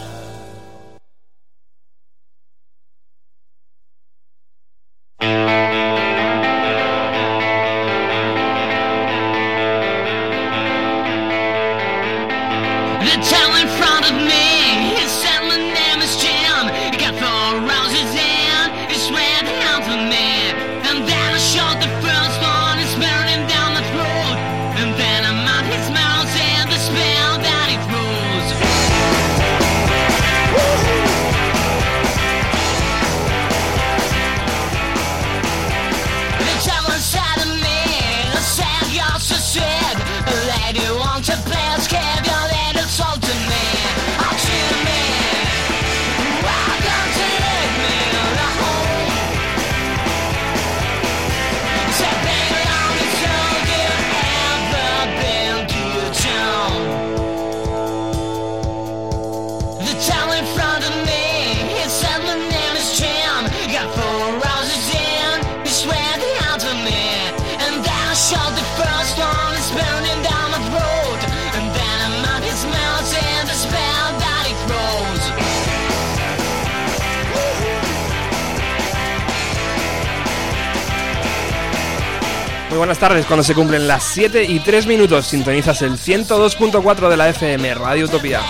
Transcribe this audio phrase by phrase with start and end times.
[82.81, 87.29] Buenas tardes, cuando se cumplen las 7 y 3 minutos sintonizas el 102.4 de la
[87.29, 88.41] FM, Radio Utopía.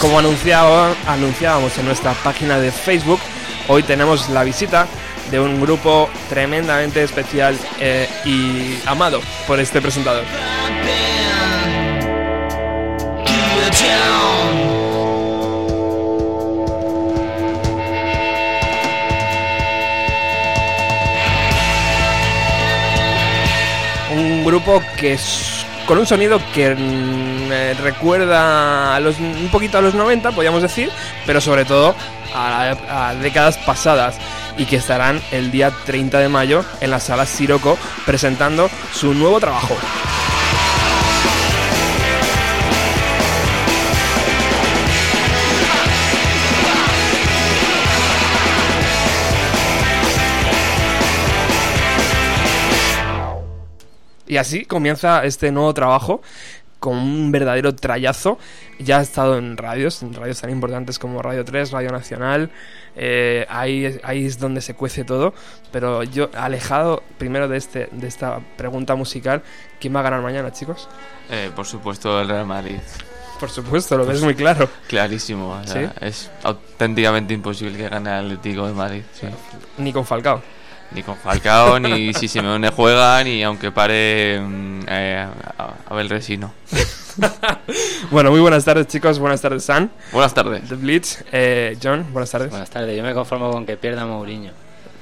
[0.00, 3.20] Como anunciábamos en nuestra página de Facebook,
[3.68, 4.88] hoy tenemos la visita
[5.30, 10.24] de un grupo tremendamente especial eh, y amado por este presentador.
[24.42, 29.78] Un grupo que es con un sonido que mm, eh, recuerda a los, un poquito
[29.78, 30.90] a los 90, podríamos decir,
[31.24, 31.94] pero sobre todo
[32.34, 34.16] a, a décadas pasadas
[34.58, 39.38] y que estarán el día 30 de mayo en la sala Siroco presentando su nuevo
[39.38, 39.76] trabajo.
[54.32, 56.22] Y así comienza este nuevo trabajo
[56.78, 58.38] con un verdadero trayazo.
[58.78, 62.50] Ya ha estado en radios, en radios tan importantes como Radio 3, Radio Nacional.
[62.96, 65.34] eh, ahí, ahí es donde se cuece todo.
[65.70, 69.42] Pero yo, alejado primero de, este, de esta pregunta musical,
[69.78, 70.88] ¿quién va a ganar mañana, chicos?
[71.28, 72.78] Eh, por supuesto, el Real Madrid.
[73.38, 74.66] Por supuesto, lo ves muy claro.
[74.88, 75.60] Clarísimo.
[75.62, 79.02] o sea, Es auténticamente imposible que gane el Atlético de Madrid.
[79.12, 79.26] sí.
[79.76, 80.40] Ni con Falcao.
[80.94, 85.26] Ni con Falcao, ni si Simeone juega, ni aunque pare mm, eh,
[85.58, 86.52] a- Abel Resino.
[88.10, 89.18] Bueno, muy buenas tardes, chicos.
[89.18, 89.90] Buenas tardes, San.
[90.12, 90.66] Buenas tardes.
[90.68, 91.22] The Blitz.
[91.30, 92.48] Eh, John, buenas tardes.
[92.50, 94.52] Buenas tardes, yo me conformo con que pierda Mourinho.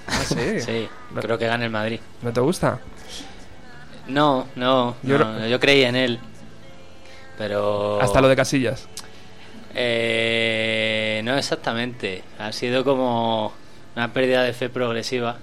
[0.08, 0.60] Ah, sí.
[0.60, 0.88] Sí,
[1.20, 2.00] creo que gane el Madrid.
[2.22, 2.80] ¿No te gusta?
[4.08, 6.18] No, no, Yo yo, no- yo creí en él.
[7.38, 8.00] Pero.
[8.02, 8.88] Hasta lo de Casillas.
[9.74, 12.24] Eh, no exactamente.
[12.40, 13.52] Ha sido como
[13.94, 15.38] una pérdida de fe progresiva.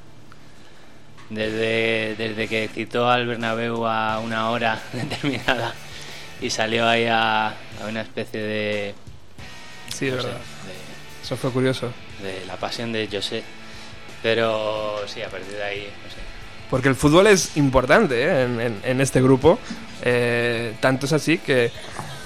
[1.29, 5.73] Desde, desde que citó al Bernabéu a una hora determinada
[6.41, 7.53] y salió ahí a, a
[7.89, 8.95] una especie de,
[9.93, 10.41] Sí, no sé, verdad.
[11.23, 11.91] Eso fue curioso.
[12.21, 13.43] de, de la pasión de José.
[14.23, 16.17] Pero sí, a partir de ahí, no sé.
[16.69, 18.43] Porque el fútbol es importante ¿eh?
[18.43, 19.59] en, en- en este grupo.
[20.03, 21.71] Eh, tanto es así que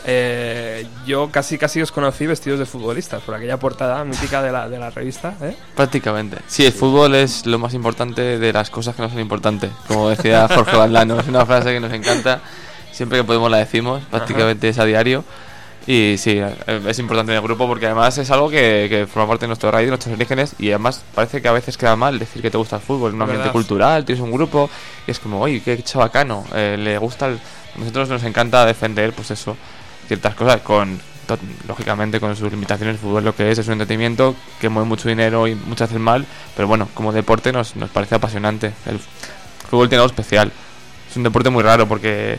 [0.06, 4.68] eh, yo casi casi os conocí vestidos de futbolistas por aquella portada mítica de la,
[4.68, 5.36] de la revista.
[5.42, 5.56] ¿eh?
[5.76, 6.38] Prácticamente.
[6.48, 9.72] Sí, el fútbol es lo más importante de las cosas que no son importantes.
[9.88, 12.42] Como decía Jorge Valdano, es una frase que nos encanta.
[12.92, 15.24] Siempre que podemos la decimos, prácticamente es a diario.
[15.88, 19.28] Y sí, eh, es importante en el grupo porque además es algo que, que forma
[19.30, 20.56] parte de nuestro raíz, de nuestros orígenes.
[20.60, 23.10] Y además parece que a veces queda mal decir que te gusta el fútbol.
[23.10, 23.54] En un ambiente Verdad.
[23.54, 24.70] cultural, tienes un grupo
[25.08, 26.44] y es como, oye, qué chabacano.
[26.54, 27.40] eh, le gusta el.
[27.76, 29.56] A nosotros nos encanta defender, pues eso,
[30.08, 31.00] ciertas cosas con.
[31.66, 35.08] Lógicamente con sus limitaciones, el fútbol lo que es es un entretenimiento que mueve mucho
[35.08, 36.26] dinero y muchas veces mal,
[36.58, 38.74] pero bueno, como deporte nos, nos parece apasionante.
[38.86, 39.00] El
[39.70, 40.52] fútbol tiene algo especial.
[41.10, 42.38] Es un deporte muy raro porque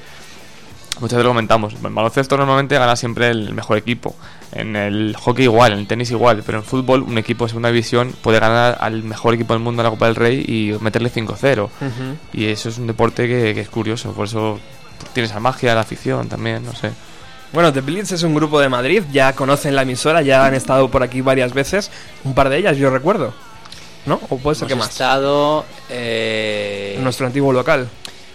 [1.01, 1.75] muchas veces lo comentamos.
[1.83, 4.15] En baloncesto normalmente gana siempre el mejor equipo.
[4.53, 7.71] En el hockey igual, en el tenis igual, pero en fútbol un equipo de segunda
[7.71, 11.11] división puede ganar al mejor equipo del mundo en la Copa del Rey y meterle
[11.11, 11.69] 5-0.
[12.33, 14.61] Y eso es un deporte que, que es curioso, por eso
[15.13, 16.93] tiene esa magia, la afición también, no sé.
[17.53, 20.91] Bueno, The Blitz es un grupo de Madrid, ya conocen la emisora, ya han estado
[20.91, 21.91] por aquí varias veces,
[22.25, 23.35] un par de ellas yo recuerdo.
[24.07, 24.21] ¿No?
[24.31, 24.93] ¿O puede ser que Hemos más?
[24.93, 25.65] estado.
[25.91, 27.89] eh, En nuestro antiguo local.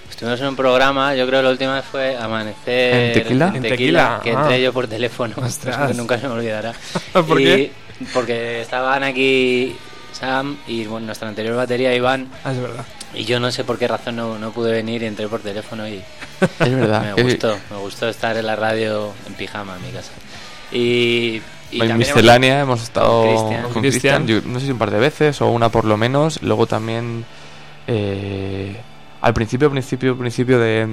[0.10, 3.52] Estuvimos en un programa, yo creo que la última vez fue Amanecer ¿En Tequila?
[3.54, 4.42] en Tequila, que ah.
[4.42, 5.36] entré yo por teléfono.
[5.44, 5.96] Ostras.
[5.96, 6.74] Nunca se me olvidará.
[7.28, 7.72] ¿Por Y- qué?
[8.14, 9.76] Porque estaban aquí
[10.14, 12.30] Sam y bueno, nuestra anterior batería Iván.
[12.44, 12.86] Ah, es verdad.
[13.14, 15.88] Y yo no sé por qué razón no, no pude venir y entré por teléfono
[15.88, 15.96] y
[16.42, 17.16] Es verdad.
[17.16, 20.12] me gustó, me gustó estar en la radio en pijama en mi casa.
[20.72, 24.26] Y, y en Miscelánea hemos estado con Cristian.
[24.46, 26.42] no sé si un par de veces o una por lo menos.
[26.42, 27.26] Luego también
[27.88, 28.76] eh,
[29.22, 30.88] al principio, principio, principio de,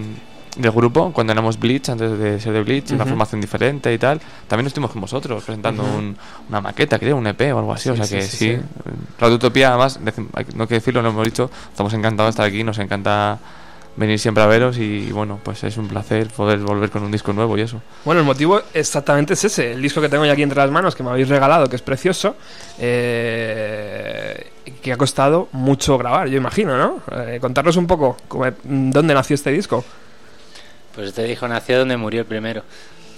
[0.56, 4.20] del grupo, cuando éramos Bleach, antes de ser de Bleach, una formación diferente y tal,
[4.46, 6.16] también estuvimos con vosotros presentando un-
[6.48, 7.88] una maqueta, creo, un EP o algo así.
[7.88, 8.58] o sea sí, que sí.
[9.18, 9.98] Radio Utopía, además,
[10.54, 13.38] no hay que decirlo, lo hemos dicho, estamos encantados de estar aquí, nos encanta
[13.96, 17.32] venir siempre a veros y bueno, pues es un placer poder volver con un disco
[17.32, 17.80] nuevo y eso.
[18.04, 19.72] Bueno, el motivo exactamente es ese.
[19.72, 21.82] El disco que tengo ya aquí entre las manos, que me habéis regalado, que es
[21.82, 22.34] precioso,
[23.24, 24.50] eh,
[24.82, 27.00] que ha costado mucho grabar, yo imagino, ¿no?
[27.12, 29.84] Eh, contarnos un poco cómo- dónde nació este disco.
[30.94, 32.62] Pues este disco nació donde murió el primero.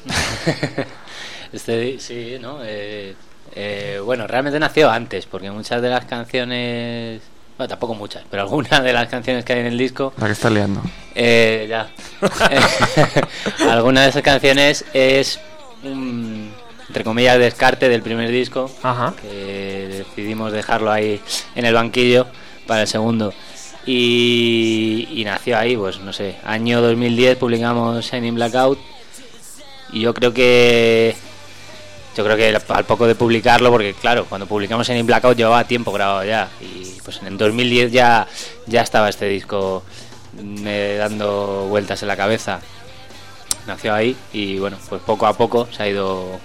[1.52, 2.58] este sí, ¿no?
[2.62, 3.14] Eh,
[3.55, 7.23] eh, bueno, realmente nació antes, porque muchas de las canciones...
[7.56, 10.12] Bueno, tampoco muchas, pero algunas de las canciones que hay en el disco...
[10.19, 10.82] La que está liando.
[11.14, 11.88] eh, ya.
[13.70, 15.40] algunas de esas canciones es
[16.88, 19.14] entre comillas, descarte del primer disco, Ajá.
[19.20, 21.20] que decidimos dejarlo ahí
[21.55, 22.26] en el banquillo
[22.67, 23.32] para el segundo.
[23.87, 28.79] Y, nació ahí, pues no sé, año 2010 publicamos Shining Blackout
[29.93, 31.15] y yo creo que
[32.17, 35.93] yo creo que al poco de publicarlo, porque claro, cuando publicamos Shining Blackout llevaba tiempo
[35.93, 38.27] grabado ya y pues en 2010 ya
[38.67, 39.85] ya estaba este disco
[40.43, 42.61] me dando vueltas en la cabeza.
[43.69, 46.41] Nació ahí y bueno, pues poco a poco se ha ido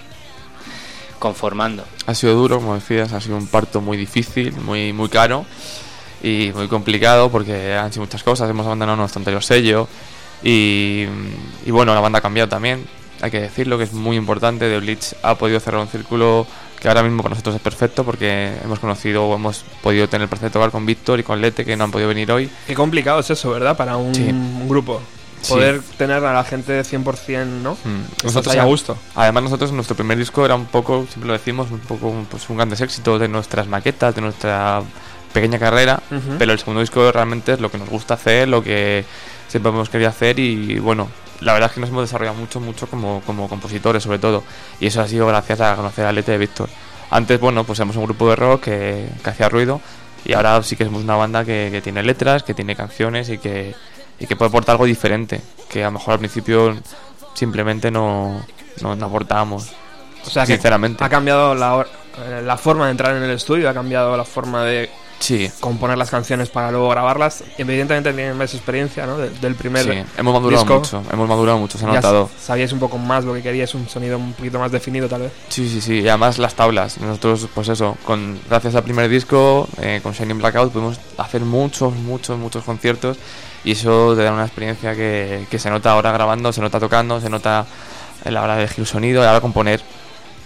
[1.18, 1.86] conformando.
[2.06, 5.46] Ha sido duro, como decías, ha sido un parto muy difícil, muy, muy caro
[6.24, 8.50] y muy complicado porque han sido muchas cosas.
[8.50, 9.88] Hemos abandonado nuestro anterior sello
[10.44, 11.06] y,
[11.66, 12.86] y bueno, la banda ha cambiado también.
[13.22, 14.68] Hay que decirlo que es muy importante.
[14.70, 16.48] The Bleach ha podido cerrar un círculo
[16.80, 20.30] que ahora mismo para nosotros es perfecto porque hemos conocido o hemos podido tener el
[20.30, 22.50] placer de tocar con Víctor y con Lete que no han podido venir hoy.
[22.66, 23.78] Qué complicado es eso, ¿verdad?
[23.78, 24.24] Para un, Sí.
[24.30, 25.00] un grupo.
[25.42, 25.54] Sí.
[25.54, 27.74] Poder tener a la gente 100%, ¿no?
[27.74, 28.26] Mm.
[28.26, 28.98] Nosotros a gusto.
[29.16, 32.58] Además nosotros nuestro primer disco era un poco, siempre lo decimos, un poco pues, un
[32.58, 34.82] grandes éxitos de nuestras maquetas, de nuestra
[35.34, 36.36] pequeña carrera, Ujú.
[36.38, 39.06] pero el segundo disco realmente es lo que nos gusta hacer, lo que
[39.48, 41.10] siempre hemos querido hacer y bueno,
[41.42, 44.44] la verdad es que nos hemos desarrollado mucho, mucho como, como compositores sobre todo
[44.80, 46.70] y eso ha sido gracias a conocer a Lete de Víctor.
[47.10, 49.82] Antes, bueno, pues éramos un grupo de rock que, que hacía ruido
[50.24, 53.38] y ahora sí que somos una banda que, que tiene letras, que tiene canciones y
[53.40, 53.74] que,
[54.20, 56.78] y que puede aportar algo diferente, que a lo mejor al principio
[57.34, 58.46] simplemente no,
[58.82, 59.70] no, no aportábamos.
[60.26, 61.04] O sea, que Sinceramente.
[61.04, 61.86] ha cambiado la,
[62.26, 64.90] eh, la forma de entrar en el estudio, ha cambiado la forma de
[65.22, 67.44] Sí, componer las canciones para luego grabarlas.
[67.60, 69.18] Evidentemente tienen más experiencia, ¿no?
[69.20, 70.80] De- del primer sí, hemos madurado disco.
[70.80, 72.28] mucho, hemos madurado mucho, se ha notado.
[72.40, 75.32] sabíais un poco más lo que queríais, un sonido un poquito más definido tal vez.
[75.50, 76.98] Sí, sí, sí, y además las tablas.
[76.98, 81.94] Nosotros, pues eso, con gracias al primer disco, eh, con Shining Blackout, pudimos hacer muchos,
[81.94, 83.18] muchos, muchos conciertos
[83.64, 87.22] y eso te da una experiencia que, que se nota ahora grabando, se nota tocando,
[87.22, 87.68] se nota
[88.26, 89.82] en la hora de elegir el sonido y ahora componer.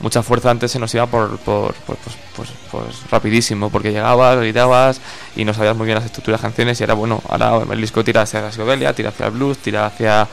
[0.01, 4.37] Mucha fuerza antes se nos iba por, por, por- pues, pues, pues rapidísimo, porque llegabas,
[4.37, 4.99] gritabas
[5.37, 8.03] y no sabías muy bien las estructuras de canciones y ahora bueno, ahora el disco
[8.03, 10.27] tira hacia la psicodelia, tira hacia el blues, tira hacia,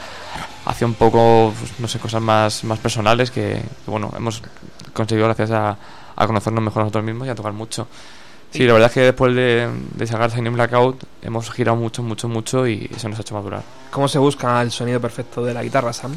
[0.66, 4.42] hacia un poco, pues, no sé, cosas más, más personales que, que, bueno, hemos
[4.92, 5.76] conseguido gracias a,
[6.16, 7.86] a conocernos mejor nosotros mismos y a tocar mucho.
[8.50, 12.28] Sí, la verdad es que después de, de sacar Signing Blackout hemos girado mucho, mucho,
[12.28, 13.62] mucho y eso nos ha hecho madurar.
[13.90, 16.14] ¿Cómo se busca el sonido perfecto de la guitarra, Sam?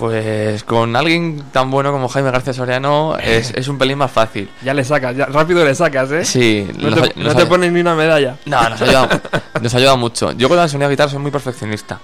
[0.00, 4.48] Pues con alguien tan bueno como Jaime García Soriano es, es un pelín más fácil.
[4.62, 6.24] Ya le sacas, ya rápido le sacas, ¿eh?
[6.24, 8.38] Sí, No te, no te pones ni una medalla.
[8.46, 9.20] No, nos ayuda,
[9.60, 10.32] nos ayuda mucho.
[10.32, 12.00] Yo con la sonido de guitarra soy muy perfeccionista.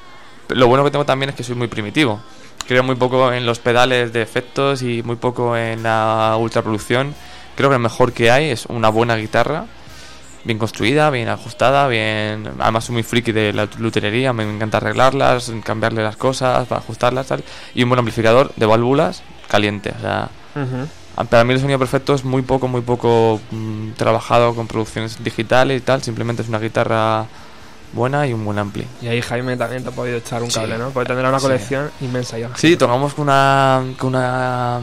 [0.51, 2.21] Lo bueno que tengo también es que soy muy primitivo.
[2.69, 7.15] Creo muy poco en los pedales de efectos y muy poco en la ultraproducción.
[7.55, 9.65] Creo que lo mejor que hay es una buena guitarra,
[10.47, 12.49] bien construida, bien ajustada, bien...
[12.59, 17.27] Además soy muy friki de la luterería, me encanta arreglarlas, cambiarle las cosas, para ajustarlas,
[17.27, 17.43] tal.
[17.75, 20.29] Y un buen amplificador de válvulas caliente, o sea...
[21.31, 25.79] Para mí el sonido perfecto es muy poco, muy poco mm, trabajado con producciones digitales
[25.79, 26.03] y tal.
[26.03, 27.25] Simplemente es una guitarra
[27.95, 28.87] buena y un buen ampli.
[29.01, 30.61] Y ahí Jaime también te ha podido echar un Sí.
[30.61, 30.91] cable, ¿no?
[30.91, 31.47] Porque tendrá una Sí.
[31.47, 32.51] colección inmensa ya.
[32.55, 33.83] Sí, tocamos con una...
[33.99, 34.81] Con una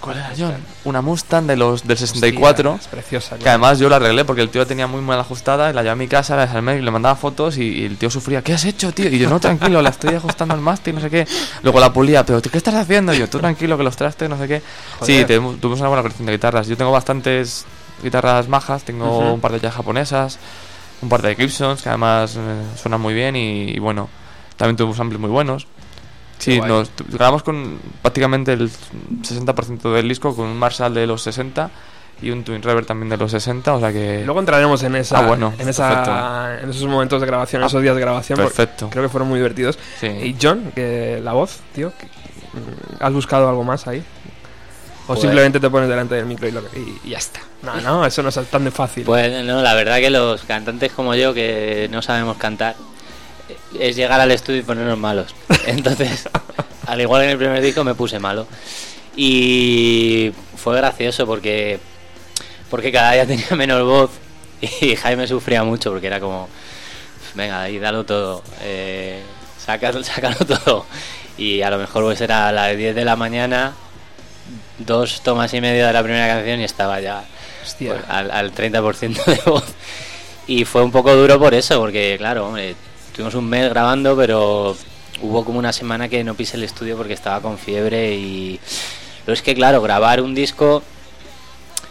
[0.00, 0.54] ¿Cuál era, John?
[0.84, 2.70] Una Mustang de los del 64.
[2.72, 3.38] Hostia, es preciosa.
[3.38, 5.82] Que además yo la arreglé porque el tío la tenía muy mal ajustada y la
[5.82, 8.42] llevé a mi casa, la desarmé y le mandaba fotos y, y el tío sufría,
[8.42, 9.08] ¿qué has hecho, tío?
[9.08, 11.26] Y yo, no, tranquilo, la estoy ajustando al mástil, no sé qué.
[11.62, 13.12] Luego la pulía, pero ¿qué estás haciendo?
[13.14, 14.60] Y yo, tú tranquilo, que los trastes, no sé qué.
[15.02, 15.26] Sí, Joder.
[15.26, 16.66] tenemos- tuvimos una buena colección de guitarras.
[16.66, 17.66] Yo tengo bastantes
[18.02, 20.38] guitarras majas, tengo un par de jazz japonesas,
[21.02, 24.08] un par de Gibsons que además eh, suenan muy bien y, y bueno,
[24.56, 25.66] también tuvimos amplis muy buenos.
[26.40, 26.68] Sí, guay.
[26.68, 28.68] nos grabamos con prácticamente el
[29.22, 31.70] 60% del disco con un Marshall de los 60
[32.22, 35.18] y un Twin Reverb también de los 60, o sea que Luego entraremos en esa,
[35.20, 38.36] Ah, bueno, en esa, en esos momentos de grabación, Ah, esos días de grabación.
[38.38, 38.88] perfecto.
[38.90, 39.78] Creo que fueron muy divertidos.
[40.00, 40.06] Sí.
[40.08, 41.88] Y John, que la voz, tío,
[42.52, 44.02] mm, ¿has buscado algo más ahí?
[45.04, 47.40] O Pues- simplemente te pones delante del micro y, lo que- y- y ya está.
[47.62, 49.04] No, no, eso no es tan de fácil.
[49.04, 52.76] Pues no, la verdad que los cantantes como yo que no sabemos cantar
[53.78, 55.34] es llegar al estudio y ponernos malos.
[55.66, 56.28] Entonces,
[56.86, 58.46] al igual que en el primer disco me puse malo.
[59.16, 61.78] Y fue gracioso porque
[62.70, 64.10] porque cada día tenía menos voz
[64.60, 66.48] y Jaime sufría mucho porque era como
[67.34, 68.42] venga, ahí dalo todo.
[68.62, 69.22] Eh,
[69.58, 70.86] sácalo, sácalo todo.
[71.36, 73.72] Y a lo mejor pues era a las 10 de la mañana,
[74.78, 77.24] dos tomas y media de la primera canción y estaba ya
[77.78, 79.64] pues, al, al 30% de voz.
[80.46, 82.74] Y fue un poco duro por eso, porque claro, hombre,
[83.14, 84.76] tuvimos un mes grabando, pero
[85.22, 88.60] hubo como una semana que no pisé el estudio porque estaba con fiebre y...
[89.24, 90.82] Pero es que claro, grabar un disco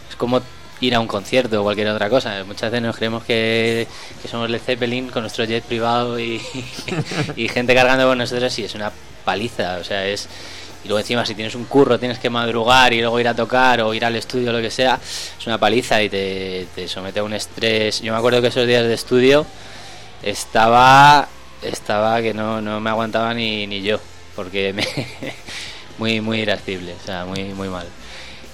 [0.09, 0.41] es como
[0.81, 2.43] ir a un concierto o cualquier otra cosa.
[2.45, 3.87] Muchas veces nos creemos que,
[4.21, 6.41] que somos Led Zeppelin con nuestro jet privado y,
[7.35, 8.91] y gente cargando con nosotros y es una
[9.25, 10.27] paliza, o sea, es...
[10.81, 13.81] Y luego encima si tienes un curro tienes que madrugar y luego ir a tocar
[13.81, 14.97] o ir al estudio o lo que sea,
[15.37, 18.01] es una paliza y te, te somete a un estrés.
[18.01, 19.45] Yo me acuerdo que esos días de estudio
[20.23, 21.27] estaba
[21.61, 23.99] estaba que no, no me aguantaba ni, ni yo,
[24.35, 24.85] porque me,
[25.97, 27.87] muy muy irascible, o sea, muy muy mal.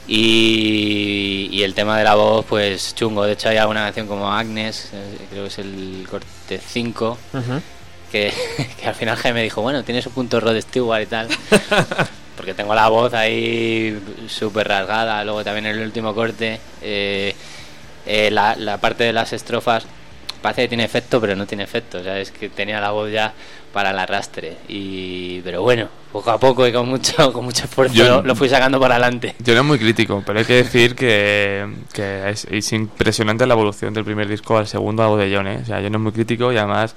[0.07, 3.25] Y, y el tema de la voz, pues chungo.
[3.25, 7.62] De hecho, hay alguna canción como Agnes, eh, creo que es el corte 5, Ujú.
[8.12, 8.31] que,
[8.79, 11.27] que al final Jaime dijo, bueno, tienes un punto Rod Stewart y tal.
[12.38, 15.24] Porque tengo la voz ahí súper rasgada.
[15.24, 17.34] Luego también en el último corte, eh,
[18.05, 19.86] eh, la, la parte de las estrofas
[20.45, 21.97] parece que tiene efecto, pero no tiene efecto.
[21.99, 23.33] O sea, es que tenía la voz ya
[23.73, 24.57] para el arrastre.
[24.69, 28.35] Y, pero bueno, poco a poco y con mucho, con mucho esfuerzo Yo- lo, lo
[28.35, 29.35] fui sacando para adelante.
[29.39, 33.93] Yo es muy crítico, pero hay que decir que, que es, es impresionante la evolución
[33.93, 35.59] del primer disco al segundo a Botellón, ¿eh?
[35.61, 36.95] O sea, yo no es muy crítico y además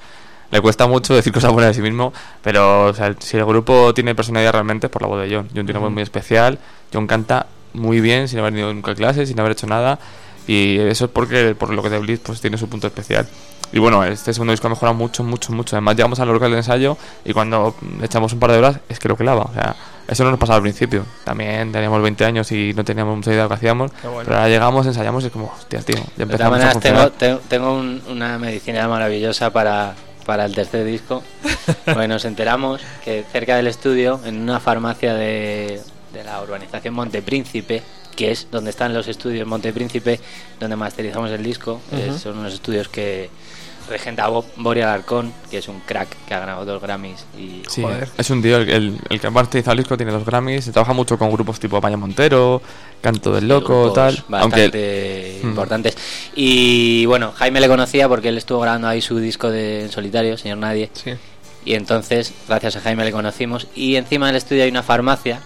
[0.51, 2.13] le cuesta mucho decir cosas buenas de sí mismo,
[2.43, 5.47] pero o sea, si el grupo tiene personalidad realmente es por la voz de John.
[5.49, 6.59] John tiene una voz muy especial,
[6.93, 9.99] John canta muy bien sin haber ido nunca a clases, sin haber hecho nada
[10.49, 13.29] y eso es porque por lo que The Blitz pues tiene su punto especial.
[13.71, 15.77] Y bueno, este segundo disco ha mejorado mucho, mucho, mucho.
[15.77, 19.09] Además llegamos al local de ensayo y cuando echamos un par de horas es que
[19.09, 19.43] lo clava.
[19.43, 19.77] O sea,
[20.09, 21.05] eso no nos pasaba al principio.
[21.25, 23.91] También teníamos 20 años y no teníamos mucha idea de lo que hacíamos.
[24.03, 24.21] Bueno.
[24.25, 26.81] Pero ahora llegamos, ensayamos y es como, hostia, tío, ya De todas empezamos a maneras,
[26.83, 31.23] tengo, tengo, tengo un- una medicina maravillosa para, para el tercer disco.
[31.85, 35.83] Porque nos enteramos que cerca del estudio, en una farmacia de,
[36.15, 37.83] de la urbanización Montepríncipe,
[38.19, 40.19] que es donde están los estudios Montepríncipe,
[40.59, 43.31] donde masterizamos el disco, eh, son unos estudios que
[43.89, 47.25] regenta Bo- Boria Alarcón, que es un crack que ha ganado dos Grammys.
[47.39, 48.09] Y, Sí, Joder.
[48.19, 50.73] es un tío, el, el, el que ha masterizado el disco tiene dos Grammys, se
[50.73, 52.61] trabaja mucho con grupos tipo Maya Montero,
[53.01, 54.17] Canto del Loco, tal.
[54.33, 55.49] Aunque bastante Mm.
[55.51, 55.97] importantes.
[56.35, 60.37] Y bueno, Jaime le conocía porque él estuvo grabando ahí su disco de en solitario,
[60.37, 60.91] Señor Nadie.
[60.93, 61.13] Sí.
[61.65, 63.69] Y entonces, gracias a Jaime le conocimos.
[63.77, 65.41] Y encima del estudio hay una farmacia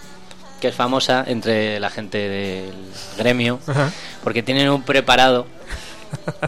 [0.63, 2.71] que es famosa entre la gente del
[3.17, 3.91] gremio Ajá.
[4.23, 5.45] porque tienen un preparado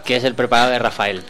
[0.05, 1.22] que es el preparado de Rafael.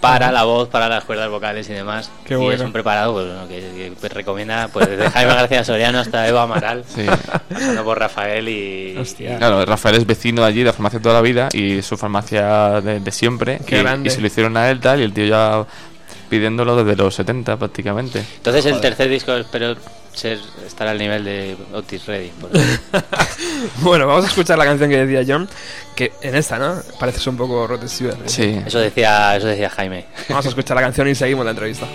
[0.00, 2.10] para la voz, para las cuerdas vocales y demás.
[2.24, 2.54] Qué y bueno.
[2.54, 6.42] es un preparado pues, bueno, que, que recomienda pues, desde Jaime García Soriano hasta Eva
[6.42, 7.06] Amaral, Sí.
[7.48, 8.96] pasando por Rafael y...
[8.98, 9.38] Hostia.
[9.38, 12.80] Claro, Rafael es vecino de allí, de la farmacia toda la vida y su farmacia
[12.80, 13.60] de, de siempre.
[13.64, 15.64] Qué y, se lo hicieron a él tal y el tío ya
[16.28, 18.24] pidiéndolo desde los 70 prácticamente.
[18.38, 19.76] Entonces el tercer disco espero
[20.14, 22.32] ser, estar al nivel de Otis Redding.
[23.78, 25.48] Bueno, vamos a escuchar la canción que decía John,
[25.94, 26.82] que en esta, ¿no?
[26.98, 28.18] Pareces un poco Rod Stewart.
[28.18, 28.28] ¿eh?
[28.28, 28.60] Sí.
[28.66, 30.06] Eso decía, eso decía Jaime.
[30.28, 31.86] Vamos a escuchar la canción y seguimos la entrevista.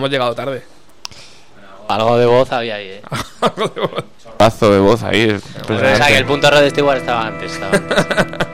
[0.00, 0.62] Hemos llegado tarde.
[1.88, 3.02] Algo de voz había ahí, ¿eh?
[4.38, 5.38] Pazo de voz ahí.
[5.68, 7.52] O sea, que el punto Rod Stewart estaba antes.
[7.52, 8.06] Estaba antes.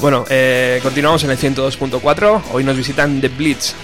[0.00, 2.40] Bueno, eh, continuamos en el 102.4.
[2.54, 3.74] Hoy nos visitan The Blitz.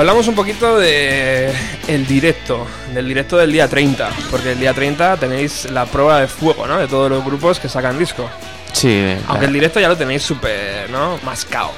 [0.00, 1.52] Hablamos un poquito de
[1.86, 6.26] el directo, del directo del día 30, porque el día 30 tenéis la prueba de
[6.26, 6.78] fuego, ¿no?
[6.78, 8.26] De todos los grupos que sacan disco.
[8.72, 11.18] Sí, Aunque el eh, directo ya lo tenéis súper, ¿no?
[11.22, 11.70] Mascao.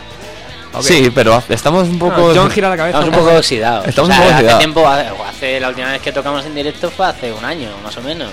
[0.72, 0.82] Ok.
[0.82, 2.32] sí, pero estamos un poco.
[2.32, 3.00] John gira la cabeza.
[3.00, 3.88] Estamos un poco oxidados.
[3.88, 6.92] Estamos O sea, un poco hace tiempo, hace, la última vez que tocamos en directo
[6.92, 8.30] fue hace un año, más o menos.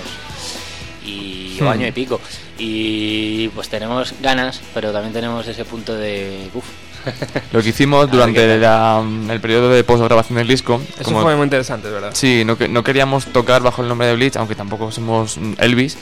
[1.04, 1.68] Y o Hmm.
[1.68, 2.20] año y pico.
[2.58, 6.48] Y pues tenemos ganas, pero también tenemos ese punto de.
[6.54, 6.64] Uf.
[7.52, 10.80] Lo que hicimos durante la- el periodo de postgrabación del disco.
[10.94, 12.10] Eso como- fue muy interesante, ¿verdad?
[12.14, 15.96] Sí, no, no queríamos tocar bajo el nombre de Bleach, aunque tampoco somos mm, Elvis,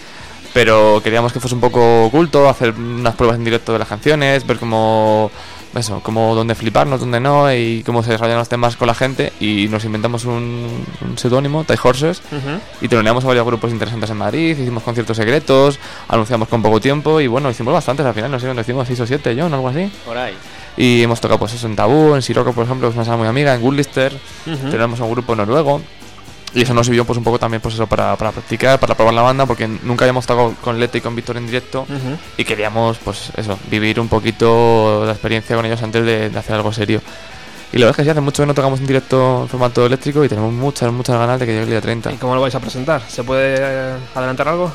[0.55, 4.47] pero queríamos que fuese un poco oculto, hacer unas pruebas en directo de las canciones,
[4.47, 5.31] ver cómo,
[5.75, 9.33] eso, cómo dónde fliparnos, dónde no, y cómo se desarrollan los temas con la gente,
[9.41, 12.61] y nos inventamos un, un seudónimo, Tie Horses, Ujú.
[12.81, 15.79] y teloneamos a varios grupos interesantes en Madrid, hicimos conciertos secretos,
[16.09, 19.01] anunciamos con poco tiempo, y bueno, hicimos bastantes al final, no sé dónde hicimos, 6
[19.01, 19.91] o 7, John, algo así.
[20.05, 20.35] Por ahí.
[20.77, 23.17] Y hemos tocado pues eso en Tabú, en Siroco, por ejemplo, que es una sala
[23.17, 24.13] muy amiga, en Goodlister,
[24.47, 24.71] Ujú.
[24.71, 25.81] tenemos un grupo noruego.
[26.55, 29.15] Y eso nos sirvió pues un poco también pues eso para, para practicar, para probar
[29.15, 31.87] la banda, porque nunca habíamos tocado con Lete y con Víctor en directo
[32.37, 36.55] y queríamos pues eso, vivir un poquito la experiencia con ellos antes de, de hacer
[36.55, 37.01] algo serio.
[37.71, 39.85] Y la verdad es que sí, hace mucho que no tocamos en directo en formato
[39.85, 42.13] eléctrico y tenemos muchas, muchas ganas de que llegue el día 30.
[42.13, 43.03] ¿Y cómo lo vais a presentar?
[43.07, 44.73] ¿Se puede eh, adelantar algo?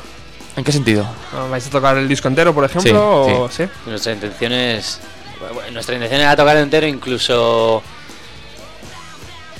[0.56, 1.04] ¿En qué sentido?
[1.50, 3.24] ¿Vais a tocar el disco entero, por ejemplo?
[3.26, 3.48] Sí, o...
[3.50, 3.64] ¿sí?
[3.86, 5.00] Nuestra intención es.
[5.52, 7.82] bueno, Nuestra intención era tocar entero, incluso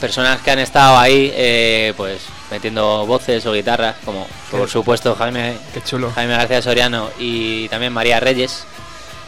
[0.05, 5.57] personas que han estado ahí, eh, pues metiendo voces o guitarras, como por supuesto Jaime,
[5.73, 6.11] Qué chulo.
[6.15, 8.67] Jaime García Soriano y también María Reyes,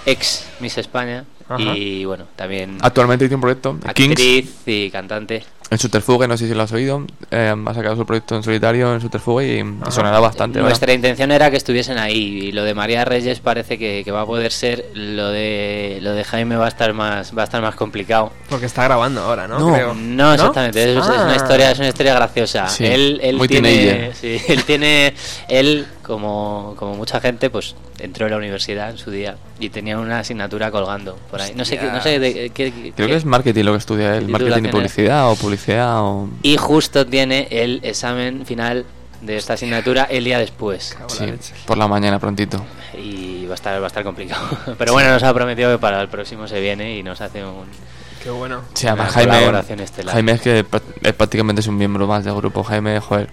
[0.04, 1.74] ex Miss España, Ajá.
[1.74, 5.44] y bueno, también Actualmente hice un proyecto, Kings, actriz y cantante.
[5.68, 8.94] En Subterfuge, no sé si lo has oído, eh, ha sacado su proyecto en solitario
[8.94, 10.58] en Subterfuge y, y sonará bastante.
[10.58, 10.68] ¿verdad?
[10.70, 12.16] Nuestra intención era que estuviesen ahí
[12.48, 16.12] y lo de María Reyes parece que, que va a poder ser, lo de lo
[16.12, 18.32] de Jaime va a estar más va a estar más complicado.
[18.48, 19.58] Porque está grabando ahora, ¿no?
[19.58, 19.94] No, Creo.
[19.94, 21.22] No, exactamente, es, es Ah.
[21.24, 22.68] una historia, es una historia graciosa.
[22.68, 25.14] Sí, él él muy tiene, sí, él tiene,
[25.48, 29.98] él como, como mucha gente, pues entró en la universidad en su día y tenía
[29.98, 31.52] una asignatura colgando por ahí.
[31.56, 34.16] No sé, no sé de, qué, qué- Creo qué- que es marketing lo que estudia
[34.16, 34.72] él, ¿Y marketing y es?
[34.72, 35.55] publicidad o publicidad
[36.02, 36.28] o...
[36.42, 38.84] Y justo tiene el examen final
[39.22, 40.96] de esta asignatura el día después.
[41.08, 41.26] Sí,
[41.66, 42.64] por la mañana prontito.
[42.96, 44.46] Y va a estar, va a estar complicado.
[44.78, 47.64] Pero bueno, nos ha prometido que para el próximo se viene y nos hace un...
[48.22, 48.62] Qué bueno.
[48.74, 50.12] Sí, además Jaime, colaboración estelar.
[50.14, 50.64] Jaime es que
[51.02, 52.62] es prácticamente es un miembro más del grupo.
[52.64, 53.28] Jaime, joder.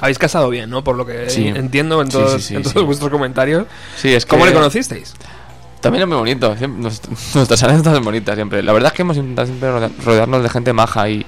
[0.00, 0.84] Habéis casado bien, ¿no?
[0.84, 1.48] Por lo que Sí.
[1.48, 2.84] entiendo en todos, sí, sí, en todos sí.
[2.84, 3.66] vuestros comentarios.
[3.96, 4.30] Sí, es que...
[4.30, 5.14] ¿Cómo le conocisteis?
[5.80, 6.54] También es muy bonito.
[6.56, 6.82] siempre-
[7.34, 8.62] nuestras anécdotas son bonitas siempre.
[8.62, 11.24] La verdad es que hemos intentado siempre rodea- rodearnos de gente maja y,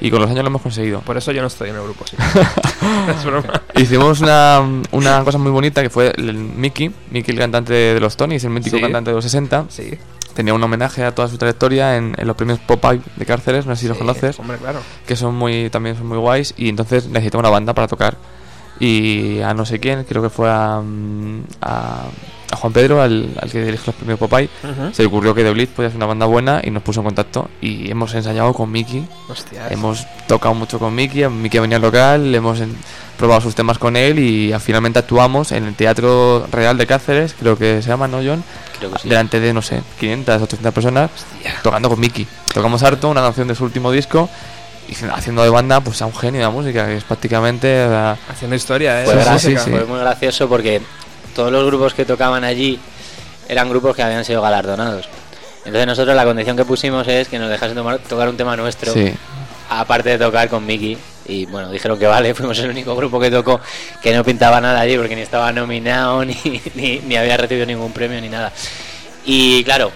[0.00, 1.00] y con los años lo hemos conseguido.
[1.00, 2.16] Por eso yo no estoy en el grupo, sí.
[3.16, 3.62] es broma.
[3.76, 8.16] Hicimos una, una cosa muy bonita que fue el Mickey, Mickey el cantante de los
[8.16, 8.82] Tonys, el mítico Sí.
[8.82, 9.66] cantante de los 60.
[9.68, 9.98] Sí.
[10.34, 13.76] Tenía un homenaje a toda su trayectoria en, en los premios Popeye de Cárceles, no
[13.76, 14.80] sé si los Sí, conoces, Hombre, claro.
[15.06, 18.16] que son muy también son muy guays y entonces necesitaba una banda para tocar
[18.80, 22.04] y a no sé quién, creo que fue a, mm, a,
[22.52, 24.48] a Juan Pedro, al, al que dirige los premios Popeye,
[24.92, 27.06] se le ocurrió que The Blitz podía ser una banda buena y nos puso en
[27.06, 29.68] contacto y hemos ensayado con Mickey Hostia.
[29.70, 32.76] Hemos tocado mucho con Mickey, Mickey venía al local, hemos en-
[33.16, 37.34] probado sus temas con él y ah, finalmente actuamos en el Teatro Real de Cáceres,
[37.38, 38.42] creo que se llama, ¿no, John?
[38.78, 39.08] Creo que sí.
[39.08, 41.10] Delante de, no sé, 500, 800 personas,
[41.62, 42.26] tocando con Mickey.
[42.52, 44.28] Tocamos harto, una canción de su último disco,
[44.88, 47.82] y haciendo de banda pues a un genio de la música, que es prácticamente...
[48.28, 49.04] Haciendo historia, ¿eh?
[49.06, 49.70] Fue, sí, sí, sí.
[49.70, 50.82] fue muy gracioso porque
[51.34, 52.78] todos los grupos que tocaban allí
[53.48, 55.08] eran grupos que habían sido galardonados.
[55.64, 58.92] Entonces nosotros la condición que pusimos es que nos dejasen tomar- tocar un tema nuestro,
[58.92, 59.12] sí.
[59.70, 60.98] aparte de tocar con Mickey.
[61.26, 63.60] Y bueno, dijeron que vale, fuimos el único grupo que tocó
[64.02, 66.36] que no pintaba nada allí porque ni estaba nominado, ni,
[66.74, 68.52] ni, ni había recibido ningún premio, ni nada.
[69.24, 69.92] Y claro,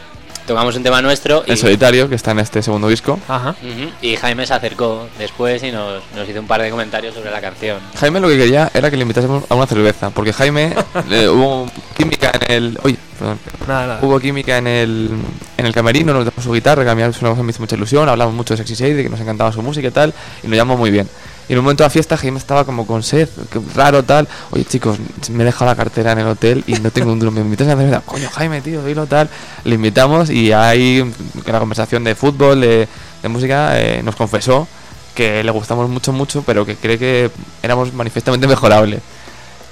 [0.47, 3.19] tocamos un tema nuestro y, El solitario, que está en este segundo disco.
[3.29, 3.55] Ajá.
[4.01, 7.41] Y Jaime se acercó después y nos, nos hizo un par de comentarios sobre la
[7.41, 7.79] canción.
[7.99, 10.75] Jaime lo que quería era que le invitásemos a una cerveza, porque Jaime
[11.11, 12.79] eh, hubo química en el...
[13.17, 13.39] perdón.
[13.67, 14.01] Nada, nada.
[14.03, 15.11] Hubo química en el,
[15.57, 17.61] en el camerino, nos dejó su guitarra, que a mí es una cosa me hizo
[17.61, 20.15] mucha ilusión, hablamos mucho de Sexy Shade, de que nos encantaba su música y tal,
[20.43, 21.09] y nos llamó muy bien.
[21.49, 24.27] Y en un momento de la fiesta Jaime estaba como con sed, que raro tal.
[24.51, 24.99] Oye chicos,
[25.31, 27.31] me he dejado la cartera en el hotel y no tengo un duro.
[27.31, 28.01] ¿Me invitas a la?
[28.01, 29.29] Coño Jaime, tío, dilo tal.
[29.63, 31.15] Le invitamos y ahí en
[31.47, 32.89] la conversación de fútbol, de,
[33.23, 34.67] de música, eh, nos confesó
[35.15, 37.31] que le gustamos mucho, mucho, pero que cree que
[37.63, 39.01] éramos manifiestamente mejorables.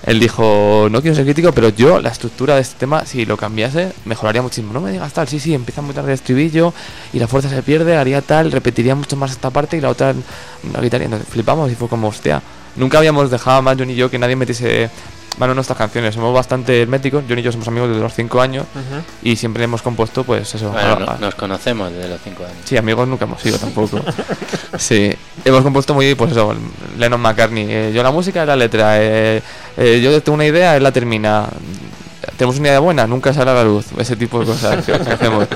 [0.06, 3.38] Él dijo, no quiero ser crítico, pero yo la estructura de este tema, si lo
[3.38, 4.72] cambiase, mejoraría muchísimo.
[4.72, 6.74] No me digas tal, sí, sí, empieza muy tarde el estribillo
[7.12, 10.14] y la fuerza se pierde, haría tal, repetiría mucho más esta parte y la otra
[10.72, 11.06] la quitaría.
[11.06, 12.42] Entonces flipamos y fue como, hostia,
[12.76, 14.90] nunca habíamos dejado más John y yo que nadie metiese
[15.38, 16.14] mano en nuestras canciones.
[16.14, 19.02] Somos bastante herméticos, John y yo somos amigos desde los 5 años Ujú.
[19.22, 20.70] y siempre hemos compuesto, pues eso.
[20.70, 22.56] Bueno, no- nos conocemos desde los 5 años.
[22.64, 24.00] Sí, amigos nunca hemos sido tampoco.
[24.78, 25.12] sí,
[25.44, 26.54] hemos compuesto muy, pues eso,
[26.98, 27.66] Lennon McCartney.
[27.68, 29.02] eh, yo la música la letra.
[29.02, 29.42] eh,
[29.76, 31.46] eh, yo tengo una idea, él la termina.
[32.38, 33.86] Tenemos una idea buena, nunca sale a la luz.
[33.98, 35.46] Ese tipo de cosas que, que hacemos.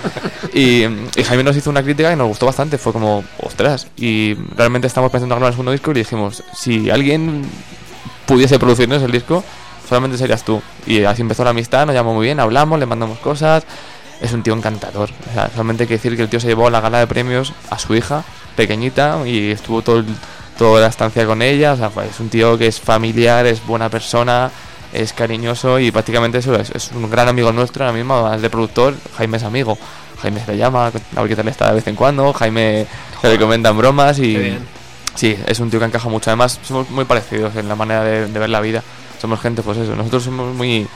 [0.53, 2.77] Y, y Jaime nos hizo una crítica que nos gustó bastante.
[2.79, 3.87] Fue como, ostras.
[3.97, 7.43] Y realmente estamos pensando en grabar el segundo disco y le dijimos, si alguien
[8.27, 9.43] pudiese producirnos el disco,
[9.89, 10.61] solamente serías tú.
[10.87, 13.65] Y así empezó la amistad, nos llamó muy bien, hablamos, le mandamos cosas.
[14.21, 15.11] Es un tío encantador.
[15.31, 17.53] O sea, solamente hay que decir que el tío se llevó la gala de premios
[17.71, 18.25] a su hija,
[18.57, 20.07] pequeñita, y estuvo todo el-
[20.59, 21.73] toda la estancia con ella.
[21.73, 24.51] O sea, fue- es un tío que es familiar, es buena persona,
[24.93, 28.51] es cariñoso y prácticamente eso es, es un gran amigo nuestro ahora mismo, además de
[28.51, 28.95] productor.
[29.17, 29.79] Jaime es amigo.
[30.21, 32.33] Jaime se le llama, a ver qué tal está de vez en cuando.
[32.33, 32.87] Jaime
[33.21, 34.35] se le comentan bromas y.
[35.15, 36.31] Sí, es un tío que encaja mucho.
[36.31, 38.83] Además, somos muy parecidos en la manera de, de ver la vida.
[39.21, 39.95] Somos gente, pues eso.
[39.97, 40.87] Nosotros somos muy.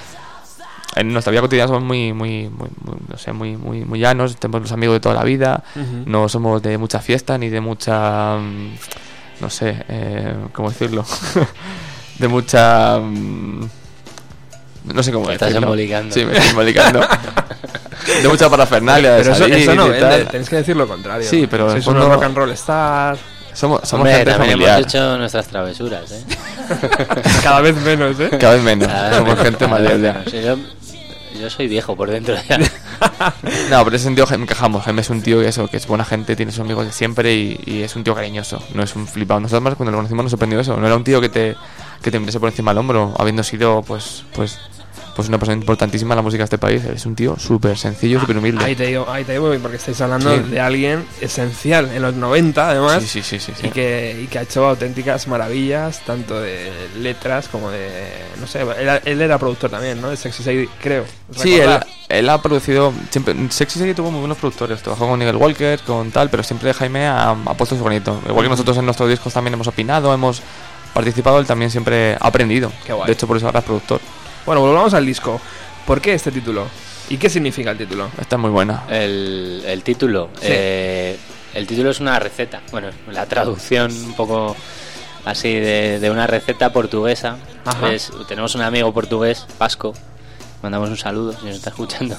[0.94, 4.36] En nuestra vida cotidiana somos muy, muy, muy, muy, no sé, muy, muy, muy llanos.
[4.36, 5.64] Tenemos los amigos de toda la vida.
[5.74, 6.02] Ujú.
[6.06, 8.36] No somos de mucha fiesta ni de mucha.
[8.36, 8.74] mm,
[9.40, 11.04] No sé, eh, ¿cómo decirlo?
[12.18, 12.98] de mucha.
[12.98, 13.64] mm,
[14.92, 15.68] No sé cómo Te estás decirlo.
[15.68, 16.14] embolicando.
[16.14, 17.00] Sí, me estoy embolicando.
[18.22, 19.12] de mucha parafernalia.
[19.14, 21.26] de Pero eso, salir eso no y vende, tenéis que decir lo contrario.
[21.28, 23.16] Sí, pero Sois unos rock and roll star.
[23.54, 24.78] Somos, somos Hombre, gente familiar.
[24.78, 26.22] hemos hecho nuestras travesuras, ¿eh?
[27.42, 28.30] Cada vez menos, ¿eh?
[28.38, 28.88] Cada vez menos.
[28.88, 30.24] Cada somos menos, gente mayor ya.
[30.30, 30.56] Sí, Yo,
[31.40, 32.58] yo soy viejo por dentro ya.
[33.70, 34.84] No, pero en ese sentido encajamos.
[34.84, 37.34] Jaime es un tío que eso, que es buena gente, tiene sus amigos de siempre
[37.34, 38.62] y, y es un tío cariñoso.
[38.74, 39.40] No es un flipado.
[39.40, 40.76] Nosotros más cuando lo conocimos nos sorprendió eso.
[40.76, 41.56] No era un tío que te,
[42.00, 44.58] que te mirase por encima del hombro, habiendo sido pues, pues,
[45.14, 46.82] pues una persona importantísima en la música de este país.
[46.84, 48.64] Es un tío súper sencillo, súper humilde.
[48.64, 50.42] Ahí te digo, ahí te digo, porque estáis hablando Sí.
[50.50, 53.02] de alguien esencial en los 90, además.
[53.02, 53.38] Sí, sí.
[53.62, 57.88] Y que, y que ha hecho auténticas maravillas, tanto de letras como de.
[58.40, 60.08] No sé, él, él era productor también, ¿no?
[60.10, 61.04] De Sexy Sadie, creo.
[61.36, 62.92] Sí, él, él ha producido.
[63.10, 64.82] Siempre, Sexy Sadie tuvo muy buenos productores.
[64.82, 68.20] Trabajó con Nigel Walker, con tal, pero siempre Jaime ha, ha puesto su granito.
[68.28, 70.42] Igual que nosotros en nuestros discos también hemos opinado, hemos
[70.94, 72.70] participado, él también siempre ha aprendido.
[72.86, 73.06] Qué guay.
[73.06, 74.00] De hecho, por eso ahora es productor.
[74.46, 75.40] Bueno, volvamos al disco.
[75.86, 76.66] ¿Por qué este título?
[77.08, 78.08] ¿Y qué significa el título?
[78.20, 78.84] Esta es muy buena.
[78.88, 80.30] El, el título.
[80.40, 80.46] Sí.
[80.48, 81.16] eh,
[81.54, 82.60] el título es una receta.
[82.70, 84.56] Bueno, la traducción un poco
[85.24, 87.36] así de, de una receta portuguesa.
[87.64, 87.92] Ajá.
[87.92, 89.92] Es- tenemos un amigo portugués, Pasco.
[90.62, 92.16] Mandamos un saludo si nos está escuchando.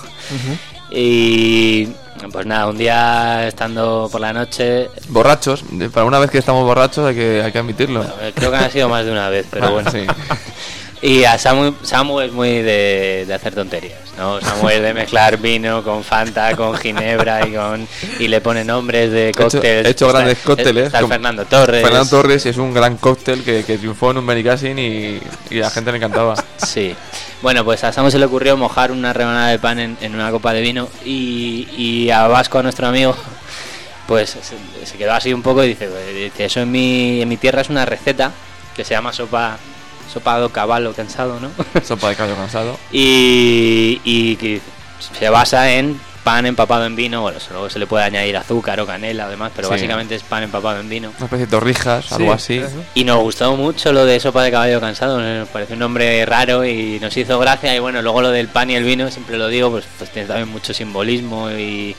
[0.91, 1.87] Y
[2.31, 7.05] pues nada, un día estando por la noche, Borrachos, para una vez que estamos borrachos
[7.07, 8.03] hay que, hay que admitirlo.
[8.21, 9.89] eh, creo que han sido más de una vez, pero bueno.
[9.89, 10.05] Sí.
[11.05, 14.39] Y a Samu, Samu es muy de, de hacer tonterías, ¿no?
[14.39, 17.85] Samu es de mezclar vino con Fanta, con Ginebra y con
[18.19, 19.85] y le pone nombres de cócteles.
[19.85, 21.81] he hecho Está- grandes cócteles Está Fernando Torres.
[21.83, 25.63] Fernando Torres es un gran cóctel que, que triunfó en un Benicassin y, y a
[25.63, 26.35] la gente le encantaba.
[26.65, 26.95] Sí.
[27.41, 30.31] Bueno, pues a Samu se le ocurrió mojar una rebanada de pan en, en una
[30.31, 33.13] copa de vino y, y a Vasco, a nuestro amigo,
[34.07, 37.27] pues se, se quedó así un poco y dice, pues, dice, eso en mi, en
[37.27, 38.31] mi tierra es una receta
[38.73, 39.57] que se llama sopa
[40.11, 41.49] sopa do caballo cansado, ¿no?
[41.83, 42.77] Sopa de callo cansado.
[42.91, 44.61] y, y que
[45.19, 48.85] se basa en pan empapado en vino, bueno, luego se le puede añadir azúcar o
[48.87, 49.73] canela además, pero Sí.
[49.73, 51.09] básicamente es pan empapado en vino.
[51.17, 52.61] Una especie de torrijas, algo así.
[52.95, 56.63] Y nos gustó mucho lo de sopa de caballo cansado, nos pareció un nombre raro
[56.63, 59.49] y nos hizo gracia y bueno, luego lo del pan y el vino, siempre lo
[59.49, 61.93] digo, pues, pues tiene también mucho simbolismo y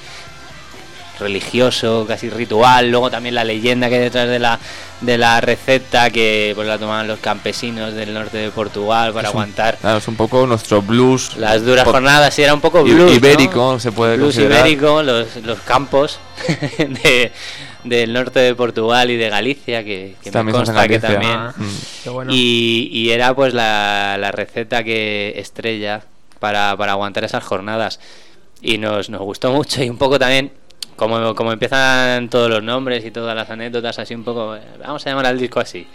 [1.21, 4.59] religioso, casi ritual, luego también la leyenda que hay detrás de la
[5.01, 9.35] de la receta que pues la tomaban los campesinos del norte de Portugal para Es
[9.35, 11.37] un- aguantar Claro, es un poco nuestro blues.
[11.37, 13.13] las duras jornadas, y era un poco blues, ¿no?
[13.13, 14.67] ibérico, se puede blues considerar.
[14.67, 16.19] ibérico, los, los campos
[16.79, 17.33] de,
[17.85, 21.33] del norte de Portugal y de Galicia, que, que me consta que también.
[21.33, 21.69] Ah, Mm.
[22.05, 22.33] Qué bueno.
[22.35, 26.03] Y, y era pues la, la receta que estrella
[26.41, 28.01] para, para aguantar esas jornadas.
[28.63, 30.51] Y nos, nos gustó mucho y un poco también,
[30.97, 35.11] como, como empiezan todos los nombres y todas las anécdotas, así un poco, vamos a
[35.11, 35.87] llamar al disco así.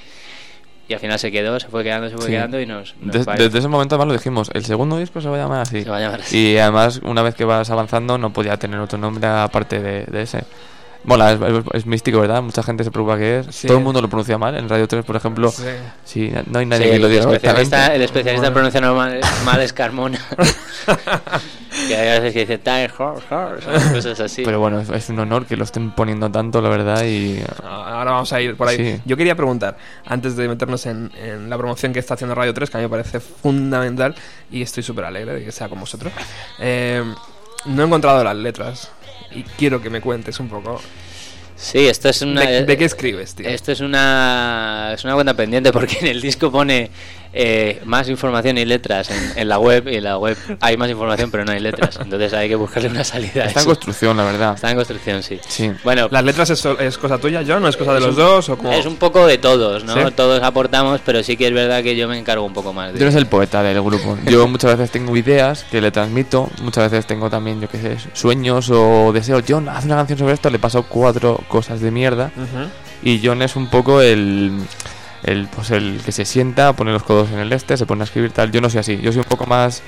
[0.87, 2.31] Y al final se quedó, se fue quedando, se fue Sí.
[2.31, 2.95] quedando y nos...
[2.99, 5.83] desde ese momento además lo dijimos, el segundo disco se va a llamar así.
[5.83, 6.53] Se va a llamar así.
[6.53, 10.21] Y además, una vez que vas avanzando, no podía tener otro nombre aparte de, de
[10.23, 10.43] ese.
[11.05, 12.41] Mola, es, es- es místico, ¿verdad?
[12.41, 13.47] Mucha gente se preocupa que es.
[13.55, 13.67] Sí.
[13.67, 14.55] Todo el mundo lo pronuncia mal.
[14.55, 15.63] En Radio 3, por ejemplo, Sí.
[16.03, 17.95] sí, no hay nadie Sí, que lo el diga especialista, correctamente.
[17.95, 20.19] el especialista en pronunciar mal, mal es Carmona.
[21.87, 24.43] que hay veces que dice "Tire horse, horse", cosas así.
[24.43, 27.03] Pero bueno, es, es un honor que lo estén poniendo tanto, la verdad.
[27.05, 28.77] Y Ahora vamos a ir por ahí.
[28.77, 29.01] Sí.
[29.05, 32.69] Yo quería preguntar, antes de meternos en, en la promoción que está haciendo Radio 3,
[32.69, 34.15] que a mí me parece fundamental
[34.51, 36.11] y estoy súper alegre de que sea con vosotros.
[36.59, 37.03] eh,
[37.65, 38.89] no he encontrado las letras
[39.31, 40.81] y quiero que me cuentes un poco.
[41.55, 42.41] sí, esto es una...
[42.41, 43.47] ¿De, de qué escribes, tío?
[43.47, 46.89] Esto es una, es una cuenta pendiente porque en el disco pone
[47.33, 50.89] eh, más información y letras en, en la web y en la web hay más
[50.89, 51.99] información pero no hay letras.
[52.01, 53.43] Entonces hay que buscarle una salida.
[53.43, 54.53] a está en construcción, la verdad.
[54.55, 55.39] Está en construcción, sí.
[55.47, 55.71] Sí.
[55.83, 57.61] Bueno, ¿Las letras es, cosa tuya, John?
[57.61, 58.49] ¿No es cosa de es los un- dos?
[58.49, 58.71] O como...
[58.73, 59.93] Es un poco de todos, ¿no?
[59.93, 59.99] ¿Sí?
[60.15, 62.99] Todos aportamos, pero sí que es verdad que yo me encargo un poco más de...
[62.99, 64.17] Yo no soy el poeta del grupo.
[64.25, 67.97] Yo muchas veces tengo ideas que le transmito, muchas veces tengo también, yo qué sé,
[68.13, 69.43] sueños o deseos.
[69.47, 72.31] John, haz una canción sobre esto, le paso cuatro cosas de mierda.
[73.03, 74.51] Y John es un poco el,
[75.23, 78.05] el, pues el que se sienta, pone los codos en el este, se pone a
[78.05, 78.51] escribir tal.
[78.51, 79.81] Yo no soy así, yo soy un poco más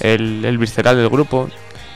[0.00, 1.48] el, el visceral del grupo,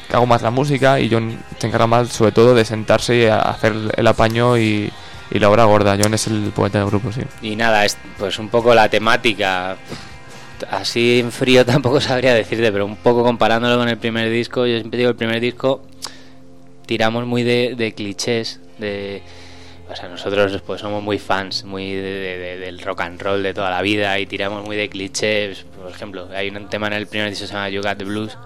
[0.08, 3.24] que hago más la música y John se encarga más sobre todo de sentarse y
[3.26, 4.92] a hacer el apaño y,
[5.30, 5.96] y la obra gorda.
[6.00, 7.22] John es el poeta del grupo, sí.
[7.40, 9.76] Y nada, es pues un poco la temática.
[10.70, 14.78] Así en frío tampoco sabría decirte, pero un poco comparándolo con el primer disco, yo
[14.78, 15.82] siempre digo el primer disco
[16.86, 19.22] tiramos muy de, de clichés, de
[19.92, 23.42] o sea, nosotros pues somos muy fans, muy de- de- de- del rock and roll
[23.42, 25.64] de toda la vida y tiramos muy de clichés.
[25.80, 28.04] Por ejemplo, hay un tema en el primer disco que se llama You Got the
[28.04, 28.36] Blues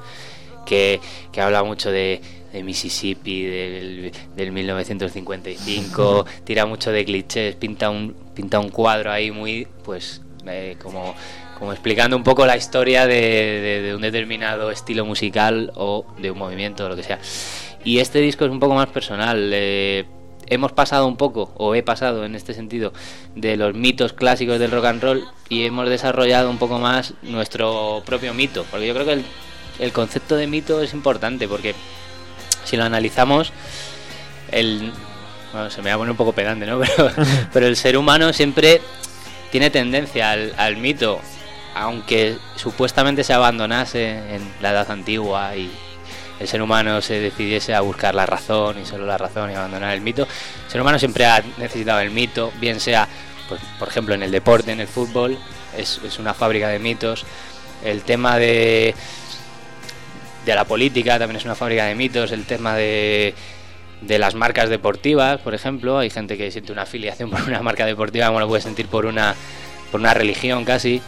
[0.66, 1.00] que,
[1.32, 2.20] que habla mucho de,
[2.64, 9.66] Mississippi, del, del 1955, tira mucho de clichés, pinta un, pinta un cuadro ahí muy,
[9.84, 11.14] pues, eh, como,
[11.58, 16.30] como explicando un poco la historia de, de- de un determinado estilo musical o de
[16.30, 17.18] un movimiento o lo que sea.
[17.84, 19.50] Y este disco es un poco más personal.
[19.52, 20.04] eh,
[20.48, 22.92] hemos pasado un poco, o he pasado en este sentido,
[23.34, 28.02] de los mitos clásicos del rock and roll y hemos desarrollado un poco más nuestro
[28.04, 28.64] propio mito.
[28.70, 29.24] Porque yo creo que el,
[29.78, 31.74] el concepto de mito es importante, porque
[32.64, 33.52] si lo analizamos,
[34.50, 34.92] el.
[35.52, 36.80] Bueno, se me va a poner un poco pedante, ¿no?
[36.96, 37.10] Pero,
[37.52, 38.82] pero el ser humano siempre
[39.50, 41.20] tiene tendencia al, al mito,
[41.74, 45.70] aunque supuestamente se abandonase en la edad antigua y
[46.38, 49.94] el ser humano se decidiese a buscar la razón y solo la razón y abandonar
[49.94, 50.22] el mito.
[50.66, 53.08] El ser humano siempre ha necesitado el mito, bien sea,
[53.48, 55.38] pues, por ejemplo, en el deporte, en el fútbol,
[55.76, 57.24] es, una fábrica de mitos.
[57.84, 58.94] El tema de,
[60.44, 62.32] de la política también es una fábrica de mitos.
[62.32, 63.34] El tema de,
[64.02, 67.86] de las marcas deportivas, por ejemplo, hay gente que siente una afiliación por una marca
[67.86, 69.34] deportiva como lo puede sentir por una
[69.90, 71.00] por una religión casi.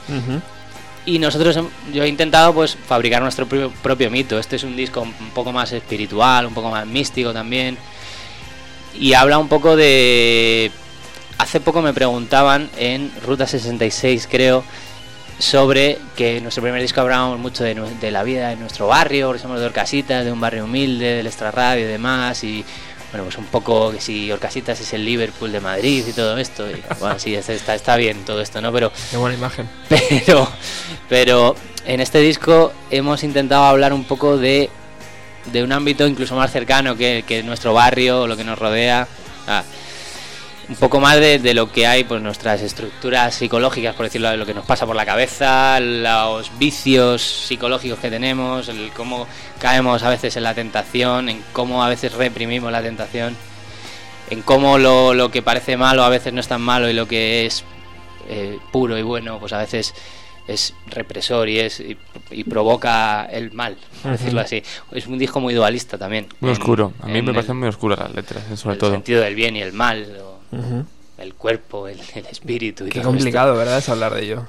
[1.08, 1.58] Y nosotros,
[1.90, 4.38] yo he intentado pues fabricar nuestro propio, mito.
[4.38, 7.78] Este es un disco un poco más espiritual, un poco más místico también.
[8.94, 10.70] Y habla un poco de...
[11.38, 14.62] Hace poco me preguntaban en Ruta 66, creo,
[15.38, 19.60] sobre que en nuestro primer disco hablábamos mucho de, la vida de nuestro barrio, somos
[19.60, 22.66] de Orcasitas, de un barrio humilde, del extrarradio y demás, y
[23.10, 26.68] bueno, pues un poco que si Orcasitas es el Liverpool de Madrid y todo esto,
[26.70, 28.72] y bueno, sí, está, está, bien todo esto, ¿no?
[28.72, 29.68] Pero Qué buena imagen.
[29.88, 30.48] pero,
[31.08, 34.70] pero en este disco hemos intentado hablar un poco de,
[35.52, 39.08] de un ámbito incluso más cercano que, que nuestro barrio, lo que nos rodea.
[39.46, 39.62] Ah,
[40.68, 44.36] un poco más de, de lo que hay, pues nuestras estructuras psicológicas, por decirlo, de
[44.36, 49.26] lo que nos pasa por la cabeza, los vicios psicológicos que tenemos, el cómo
[49.60, 53.34] caemos a veces en la tentación, en cómo a veces reprimimos la tentación,
[54.30, 57.08] en cómo lo, lo que parece malo a veces no es tan malo y lo
[57.08, 57.64] que es
[58.28, 59.94] eh, puro y bueno, pues a veces
[60.46, 61.96] es represor y es y,
[62.30, 64.62] y provoca el mal, por decirlo así.
[64.92, 66.26] Es un disco muy dualista también.
[66.40, 66.92] Muy en- oscuro.
[67.00, 68.90] A mí me el- parecen muy oscuras las letras, eh, sobre el todo.
[68.92, 70.37] sentido del bien y el mal, o
[71.18, 72.86] El cuerpo, el, el espíritu.
[72.86, 73.78] Y Qué todo complicado, ¿verdad?
[73.78, 74.46] Es hablar de ello.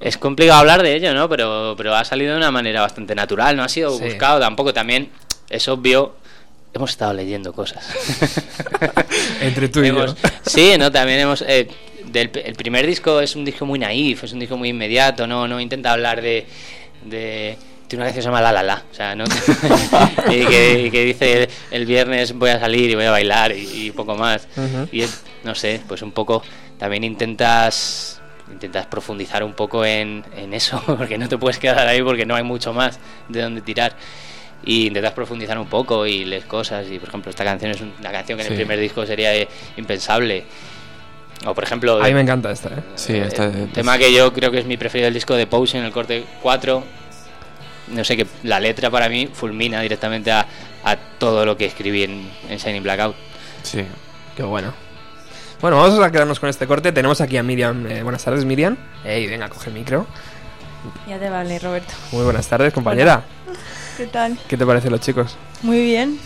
[0.00, 1.28] Es complicado hablar de ello, ¿no?
[1.28, 4.04] Pero, pero ha salido de una manera bastante natural, no ha sido Sí.
[4.04, 4.72] buscado tampoco.
[4.74, 5.10] También
[5.50, 6.14] es obvio,
[6.72, 7.84] hemos estado leyendo cosas.
[9.40, 9.94] Entre tú y yo.
[10.04, 11.42] Hemos- Sí, no, también hemos.
[11.42, 11.68] eh,
[12.06, 15.48] del, el primer disco es un disco muy naif, es un disco muy inmediato, no,
[15.48, 16.46] no intenta hablar de.
[17.04, 17.56] de
[17.88, 19.24] tiene una canción que se llama La La La, o sea, ¿no?
[20.30, 23.86] y, que, y que dice el viernes voy a salir y voy a bailar y,
[23.86, 24.48] y poco más.
[24.56, 24.88] Ujú.
[24.92, 26.42] Y es, no sé, pues un poco
[26.78, 28.20] también intentas
[28.52, 32.34] intentas profundizar un poco en, en eso, porque no te puedes quedar ahí porque no
[32.36, 33.96] hay mucho más de donde tirar.
[34.66, 36.86] Y intentas profundizar un poco y lees cosas.
[36.90, 38.54] Y por ejemplo, esta canción es una canción que en Sí.
[38.54, 40.44] el primer disco sería eh, impensable.
[41.44, 42.00] O por ejemplo,
[47.88, 50.46] No sé, que la letra para mí fulmina directamente a,
[50.84, 53.14] a todo lo que escribí en, en Shining Blackout.
[53.62, 53.84] Sí.
[54.36, 54.72] Qué bueno.
[55.60, 56.92] Bueno, vamos a quedarnos con este corte.
[56.92, 57.86] Tenemos aquí a Miriam.
[57.86, 58.76] Eh, buenas tardes, Miriam.
[59.04, 60.06] Ey, venga, coge el micro.
[61.08, 61.92] Ya te vale, Roberto.
[62.12, 63.22] Muy buenas tardes, compañera.
[63.96, 64.36] ¿Qué tal?
[64.48, 65.36] ¿Qué te parecen los chicos?
[65.62, 66.18] Muy bien.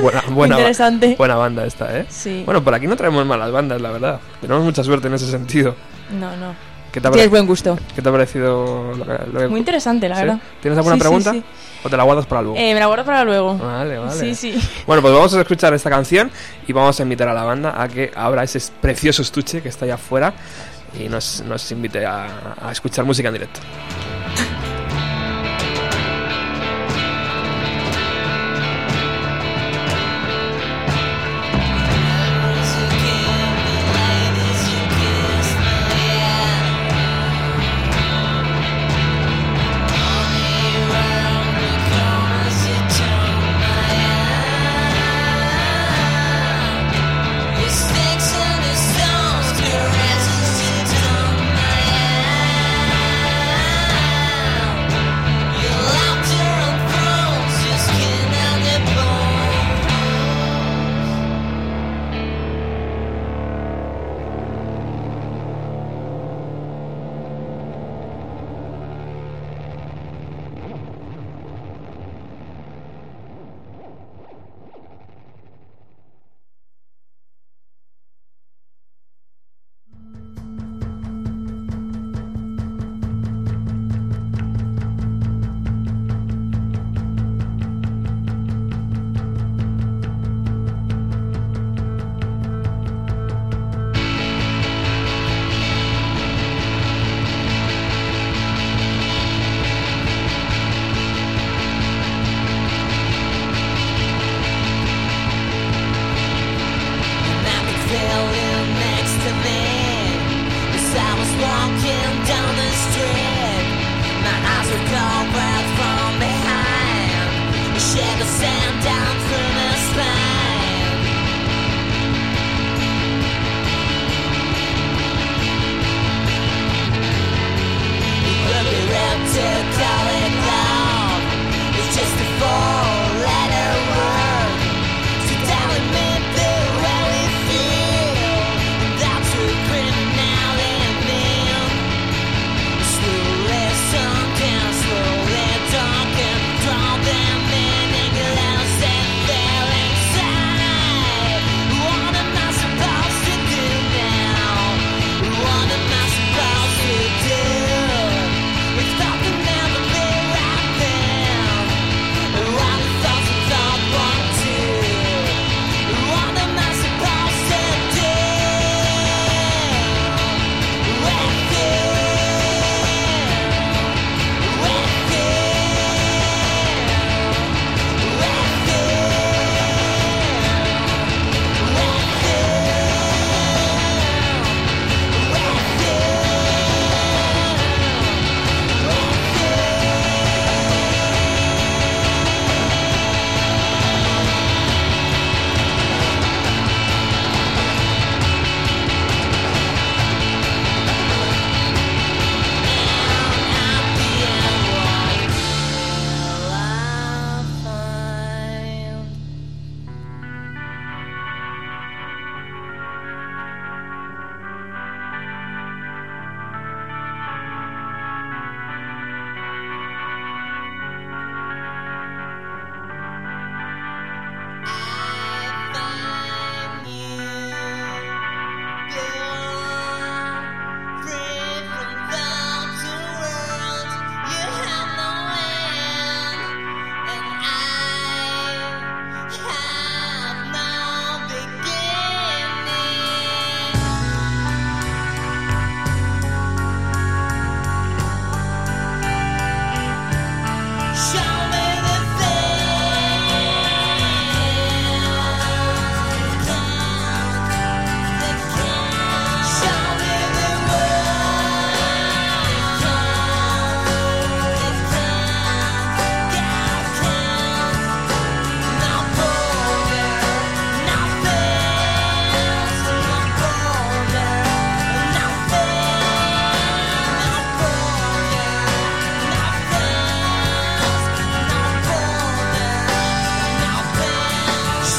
[0.00, 1.14] Buena, buena, ba- interesante.
[1.18, 2.06] buena banda esta, ¿eh?
[2.08, 2.42] Sí.
[2.46, 4.20] Bueno, por aquí no traemos malas bandas, la verdad.
[4.40, 5.74] Tenemos mucha suerte en ese sentido.
[6.10, 6.54] No, no.
[6.96, 7.78] ¿Qué te Tienes buen gusto.
[7.94, 10.22] qué te ha parecido lo que, lo que- Muy interesante, la ¿Sí?
[10.22, 10.38] verdad.
[10.62, 11.32] ¿Tienes alguna sí, pregunta?
[11.32, 11.44] sí.
[11.84, 12.56] ¿O te la guardas para luego?
[12.56, 13.58] Eh, me la guardo para luego.
[13.58, 14.12] Vale, vale.
[14.18, 14.58] Sí, sí.
[14.86, 16.30] Bueno, pues vamos a escuchar esta canción
[16.66, 19.84] y vamos a invitar a la banda a que abra ese precioso estuche que está
[19.84, 20.32] allá afuera
[20.98, 23.60] y nos, nos invite a, a escuchar música en directo.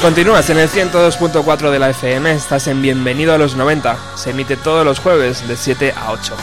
[0.07, 3.97] Continúas en el 102.4 de la FM, estás en Bienvenido a los 90.
[4.15, 6.33] Se emite todos los jueves de 7 a 8.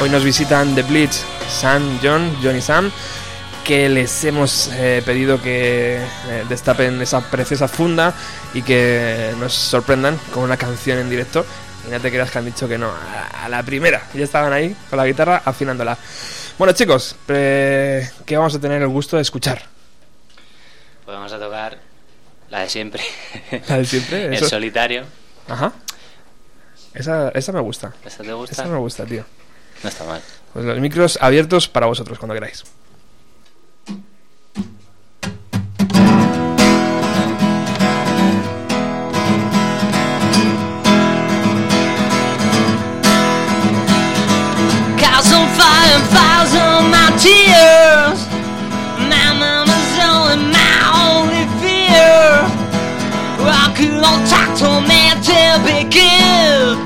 [0.00, 2.92] Hoy nos visitan The Bleach, Sam, John, John y Sam,
[3.64, 8.14] que les hemos eh, pedido que eh, destapen esa preciosa funda
[8.54, 11.44] y que nos sorprendan con una canción en directo.
[11.88, 12.92] Y no te creas que han dicho que no,
[13.42, 14.04] a, la primera.
[14.14, 15.98] Ya estaban ahí con la guitarra afinándola.
[16.56, 19.75] Bueno chicos, eh, ¿qué vamos a tener el gusto de escuchar?
[21.06, 21.78] Pues vamos a tocar
[22.50, 23.02] la de siempre.
[23.68, 24.48] La de siempre, El eso.
[24.48, 25.04] solitario.
[25.48, 25.72] Ajá.
[26.94, 27.94] Esa, esa me gusta.
[28.04, 28.52] ¿Esta te gusta?
[28.52, 29.24] Esa me gusta, tío.
[29.82, 30.20] No está mal.
[30.52, 32.64] Pues los micros abiertos para vosotros cuando queráis.
[44.98, 47.85] Cause on fire and fires on my tears.
[53.78, 54.88] 僕をたとめ
[55.20, 56.85] てビギン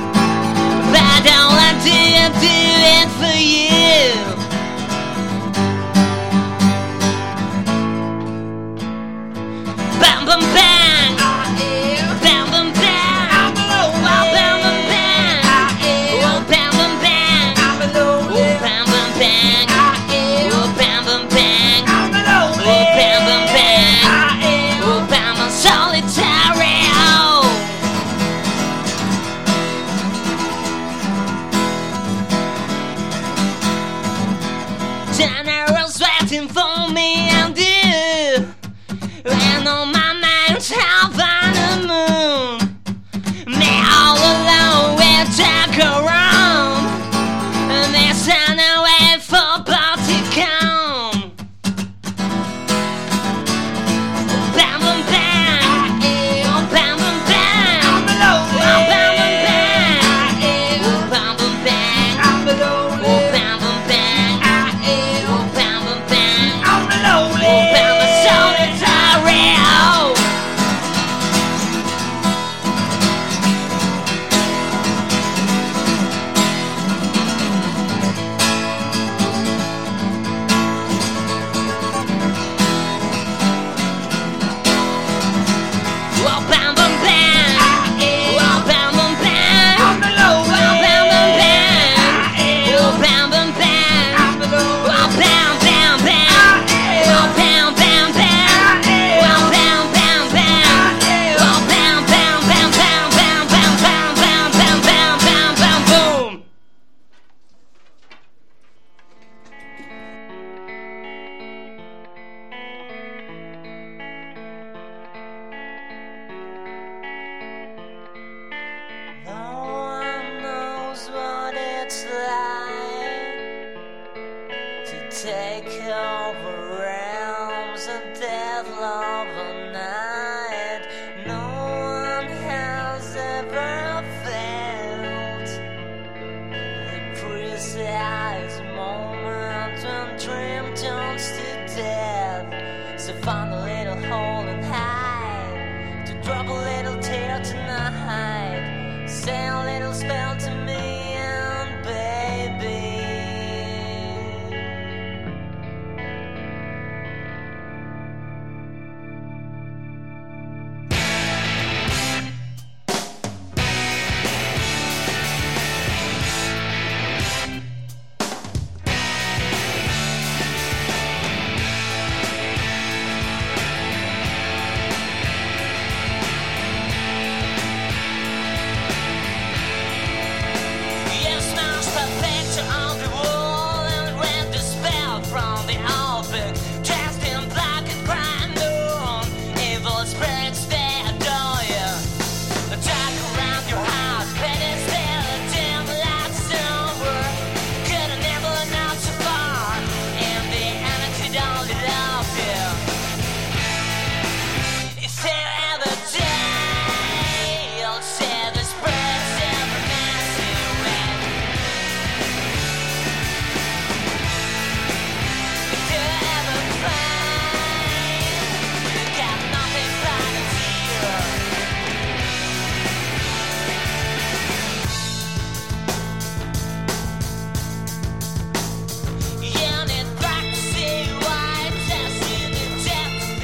[125.23, 129.10] take over realms and death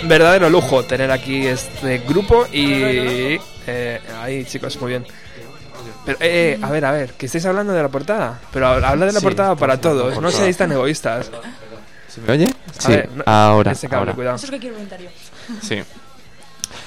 [0.09, 3.39] verdadero lujo tener aquí este grupo y...
[3.69, 5.07] Eh, ahí, chicos, muy bien.
[6.05, 8.39] Pero, eh, a ver, a ver, que estáis hablando de la portada.
[8.53, 11.31] Pero habla de la Sí, portada para todos, no seáis tan egoístas.
[12.09, 12.45] ¿Se me oye?
[12.47, 13.73] A Sí, ver, no- ahora.
[13.73, 14.15] Ese cable, ahora.
[14.15, 14.37] cuidado.
[14.37, 15.09] Eso es que quiero yo.
[15.63, 15.83] Sí.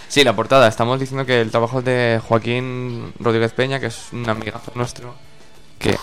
[0.07, 0.67] Sí, la portada.
[0.67, 5.13] Estamos diciendo que el trabajo es de Joaquín Rodríguez Peña, que es un amigazo nuestro.
[5.78, 5.91] Que.
[5.91, 5.97] que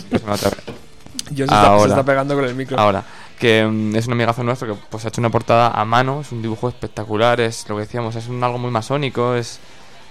[0.00, 0.10] John
[1.36, 1.92] se está, se Ahora.
[1.92, 2.78] está pegando con el micro.
[2.80, 3.04] Ahora,
[3.42, 6.30] que mm, es un amigazo nuestro que pues ha hecho una portada a mano, es
[6.30, 9.58] un dibujo espectacular, es lo que decíamos, es un algo muy masónico, es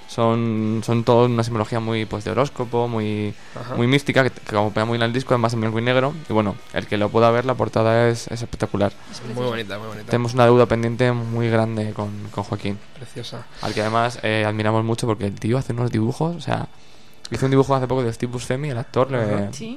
[0.10, 3.76] son son todo una simbología muy pues de horóscopo, muy Ajá.
[3.76, 6.14] muy mística, que, que como pega muy en el disco, además en blanco y negro,
[6.30, 8.92] y bueno, el que lo pueda ver, la portada es, es espectacular.
[9.34, 10.08] Muy bonita, muy bonita.
[10.08, 13.46] Tenemos una deuda pendiente muy grande con, con Joaquín, Preciosa.
[13.62, 16.68] al que además eh, admiramos mucho porque el tío hace unos dibujos, o sea,
[17.32, 19.50] hizo un dibujo hace poco de Steve Buscemi, el actor, le- Ajá.
[19.54, 19.76] Sí.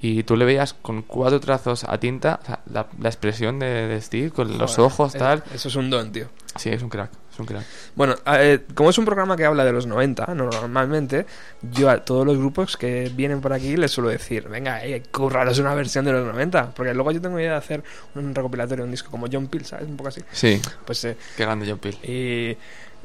[0.00, 3.66] y tú le veías con cuatro trazos a tinta, o sea, la, la expresión de,
[3.88, 5.42] de Steve, con los Joder, ojos, eh, tal.
[5.54, 6.26] Eso es un don, tío.
[6.56, 7.64] Sí, es un crack, es un crack.
[7.96, 11.26] Bueno, eh, como es un programa que habla de los 90, normalmente,
[11.62, 15.58] yo a todos los grupos que vienen por aquí les suelo decir, venga, eh, curraros
[15.58, 17.82] una versión de los 90, porque luego yo tengo idea de hacer
[18.14, 19.88] un recopilatorio, un disco como John Peel, ¿sabes?
[19.88, 20.20] Un poco así.
[20.32, 21.96] Sí, Pues, eh, qué grande John Peel.
[22.04, 22.56] y,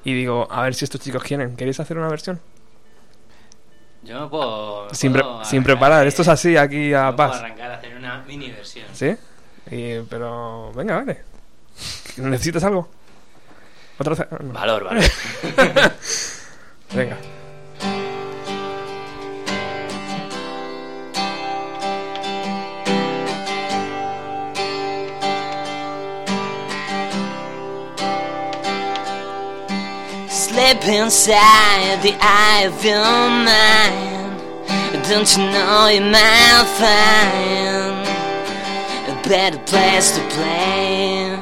[0.04, 2.40] y digo, a ver si estos chicos quieren, ¿queréis hacer una versión?
[4.04, 4.94] Yo no puedo.
[4.94, 7.40] Sin, pre- puedo sin preparar, esto es así aquí a no puedo paz.
[7.40, 8.86] arrancar a hacer una mini versión.
[8.94, 9.16] ¿Sí?
[9.72, 11.24] Y- pero, venga, vale.
[12.18, 12.90] ¿Necesitas algo?
[13.98, 14.54] ¿Otra no.
[14.54, 15.04] Valor, valor.
[16.96, 17.18] Venga.
[30.60, 34.42] Slip inside the eye of your mind.
[35.08, 38.04] Don't you know you might find
[39.08, 41.40] a better place to play?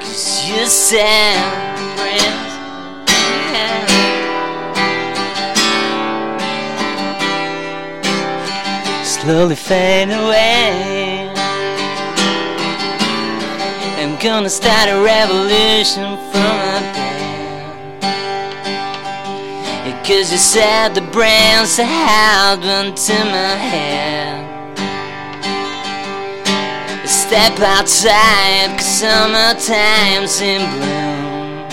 [0.00, 1.36] Cause you said,
[9.04, 11.30] Slowly fade away.
[14.00, 16.42] I'm gonna start a revolution from
[16.74, 17.01] up
[20.04, 24.42] Cause you said the brains I had went to my head.
[27.06, 31.70] Step outside, cause summertime's in bloom.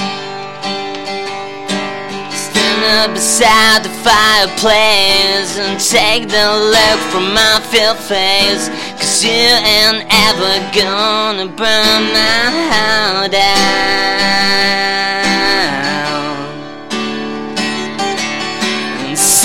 [2.29, 8.69] Stand up beside the fireplace and take the look from my filled face.
[9.01, 15.08] Cause you ain't ever gonna burn my heart out.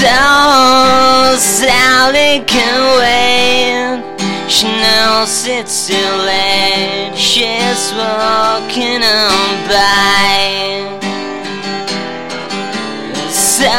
[0.04, 4.02] So Sally can wait.
[4.50, 7.14] She knows it's too late.
[7.16, 10.40] She's walking on by.
[13.30, 13.76] So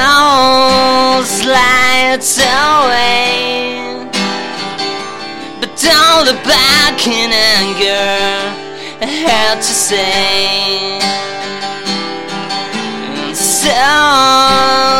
[1.23, 4.09] slides away.
[5.59, 8.65] But don't look back in anger.
[9.01, 11.34] I had to say.
[13.65, 13.71] So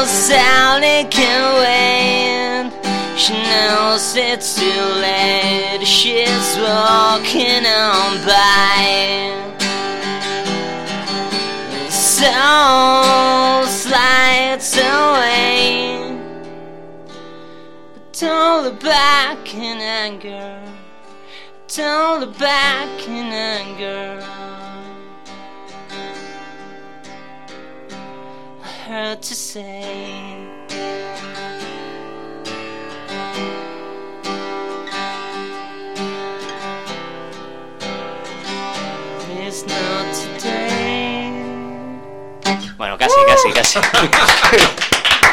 [0.08, 2.72] Sally can wait.
[3.16, 5.86] She knows it's too late.
[5.86, 9.38] She's walking on by.
[11.90, 12.26] So
[13.68, 16.18] slides away.
[17.94, 20.60] But don't look back in anger.
[21.68, 24.55] Don't look back in anger.
[28.86, 29.82] Heard to say.
[39.42, 41.32] It's not today.
[42.78, 43.80] Bueno, casi, casi, casi.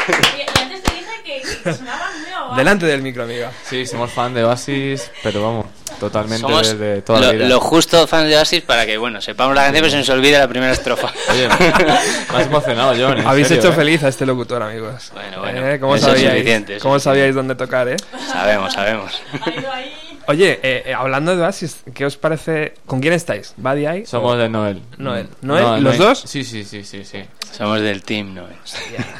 [0.07, 2.57] Y, y antes te dije que, que sonaban muy.
[2.57, 3.51] Delante del micro, amiga.
[3.69, 5.65] Sí, somos fan de Oasis, pero vamos,
[6.05, 7.47] totalmente Somos desde toda lo, la vida.
[7.47, 10.37] lo justo fans de Oasis para que, bueno, sepamos la canción pero se nos olvide
[10.39, 11.11] la primera estrofa.
[11.31, 13.19] Oye, me has emocionado, John.
[13.19, 13.75] en Habéis serio, hecho ¿eh?
[13.75, 15.11] feliz a este locutor, amigos.
[15.13, 15.79] Bueno, bueno, ¿Eh?
[15.79, 16.81] ¿Cómo sabíais?
[16.81, 17.97] ¿Cómo sabíais dónde tocar, eh?
[18.31, 19.21] Sabemos, sabemos.
[20.27, 22.75] Oye, eh, eh, hablando de Oasis, ¿qué os parece?
[22.85, 23.53] ¿Con quién estáis?
[23.57, 24.05] ¿Buddy ahí?
[24.05, 24.81] Somos de Noel.
[24.97, 25.27] Noel.
[25.41, 25.47] Mm.
[25.47, 25.63] ¿Noel?
[25.63, 25.97] No, ¿Los Noel.
[25.97, 26.23] dos?
[26.25, 27.23] Sí, sí, sí, sí, sí.
[27.51, 28.43] Somos del team, ¿no?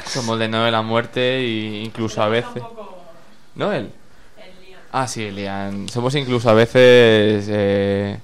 [0.06, 2.62] Somos de Noel a muerte e incluso a veces...
[3.54, 3.90] ¿Noel?
[4.96, 5.88] Ah, sí, Lian.
[5.88, 8.16] Somos incluso a veces eh,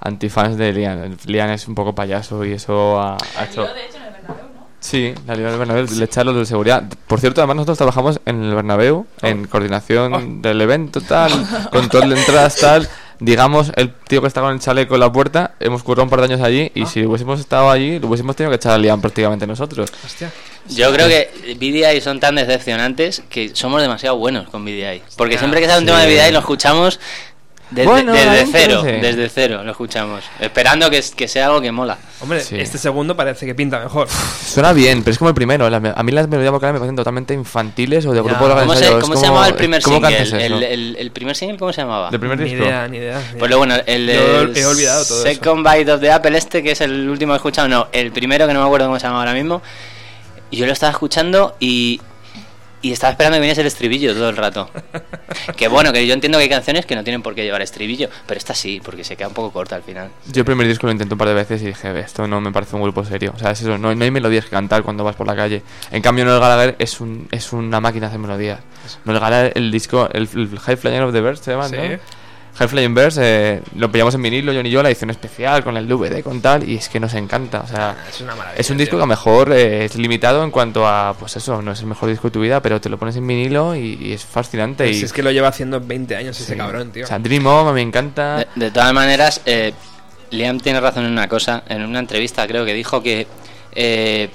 [0.00, 1.16] antifans de Lian.
[1.24, 3.64] Lian es un poco payaso y eso ha, ha hecho...
[3.64, 4.66] Yo, de hecho, en el Bernabéu, ¿no?
[4.80, 6.82] Sí, la Liga del Bernabéu, le echaron de seguridad.
[7.06, 11.30] Por cierto, además nosotros trabajamos en el Bernabéu, en coordinación del evento, tal,
[11.70, 12.88] control de entradas, tal.
[13.20, 16.20] digamos, el tío que está con el chaleco en la puerta, hemos currado un par
[16.20, 19.00] de años allí y si hubiésemos estado allí, lo hubiésemos tenido que echar a Liam
[19.00, 19.90] prácticamente nosotros.
[20.04, 20.30] Hostia.
[20.68, 25.02] Yo creo que VDI son tan decepcionantes que somos demasiado buenos con VDI.
[25.16, 25.86] Porque Ah, siempre que sale un sí.
[25.86, 26.98] tema de VDI lo escuchamos
[27.70, 28.82] desde, Bueno, desde cero.
[28.82, 30.22] Desde cero lo escuchamos.
[30.40, 31.98] Esperando que, que sea algo que mola.
[32.20, 32.56] Hombre, Sí.
[32.58, 34.08] este segundo parece que pinta mejor.
[34.08, 35.66] Suena bien, pero es como el primero.
[35.66, 38.22] a mí las melodías vocales me parecen totalmente infantiles o de Ya.
[38.22, 40.46] grupo de ¿Cómo se, cómo se llamaba el primer ¿cómo single?
[40.46, 42.10] El, el- el primer single, ¿cómo se llamaba?
[42.10, 42.64] ¿Del primer ni disco?
[42.64, 43.18] idea, ni idea.
[43.18, 43.48] ni Pues idea.
[43.48, 45.28] lo bueno, el, el he olvidado todo eso.
[45.34, 48.12] Second Bite of the Apple este, que es el último que he escuchado, no, el
[48.12, 49.60] primero que no me acuerdo cómo se llama ahora mismo.
[50.50, 52.00] Y yo lo estaba escuchando y,
[52.82, 54.70] y estaba esperando que viniese el estribillo todo el rato.
[55.56, 58.08] que bueno, que yo entiendo que hay canciones que no tienen por qué llevar estribillo,
[58.26, 60.10] pero esta sí, porque se queda un poco corta al final.
[60.32, 62.52] Yo el primer disco lo intenté un par de veces y dije, esto no me
[62.52, 63.32] parece un grupo serio.
[63.34, 65.62] O sea, es eso, no, no hay melodías que cantar cuando vas por la calle.
[65.90, 68.60] En cambio, Noel Gallagher es, un, es una máquina de hacer melodías.
[69.04, 71.76] Noel Gallagher, el disco, el, el High Flying of the Birds, se llama, Sí.
[71.76, 72.25] ¿no?
[72.58, 75.76] High Flying Birds, eh, lo pillamos en vinilo, John y yo, la edición especial, con
[75.76, 77.60] el DVD, con tal, y es que nos encanta.
[77.60, 78.60] O sea, Es una maravilla.
[78.60, 78.98] es un disco tío.
[78.98, 81.86] que a lo mejor eh, es limitado en cuanto a, pues eso, no es el
[81.86, 84.84] mejor disco de tu vida, pero te lo pones en vinilo y, y es fascinante.
[84.84, 87.04] Pues y, es que lo lleva haciendo 20 años ese cabrón, tío.
[87.04, 88.38] O sea, Dream On me encanta.
[88.38, 89.74] De, de todas maneras, eh,
[90.30, 91.62] Liam tiene razón en una cosa.
[91.68, 93.26] En una entrevista creo que dijo que
[93.72, 94.30] eh,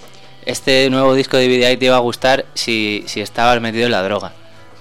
[0.45, 4.03] este nuevo disco de VDI te iba a gustar si, si estabas metido en la
[4.03, 4.34] droga.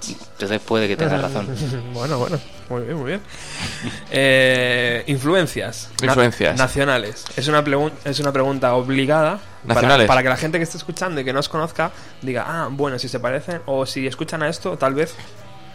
[0.08, 1.48] Entonces puede que tenga razón.
[1.94, 2.38] bueno, bueno.
[2.68, 3.20] Muy bien, muy bien.
[4.10, 5.90] Eh, influencias.
[6.00, 6.56] Na- Influencias.
[6.58, 7.24] nacionales.
[7.36, 7.64] Es una,
[8.04, 9.38] es una pregunta obligada.
[9.66, 10.06] para- Nacionales.
[10.06, 11.90] Para, que la gente que esté escuchando y que no os conozca
[12.22, 15.14] diga, ah, bueno, si se parecen o si escuchan a esto, tal vez.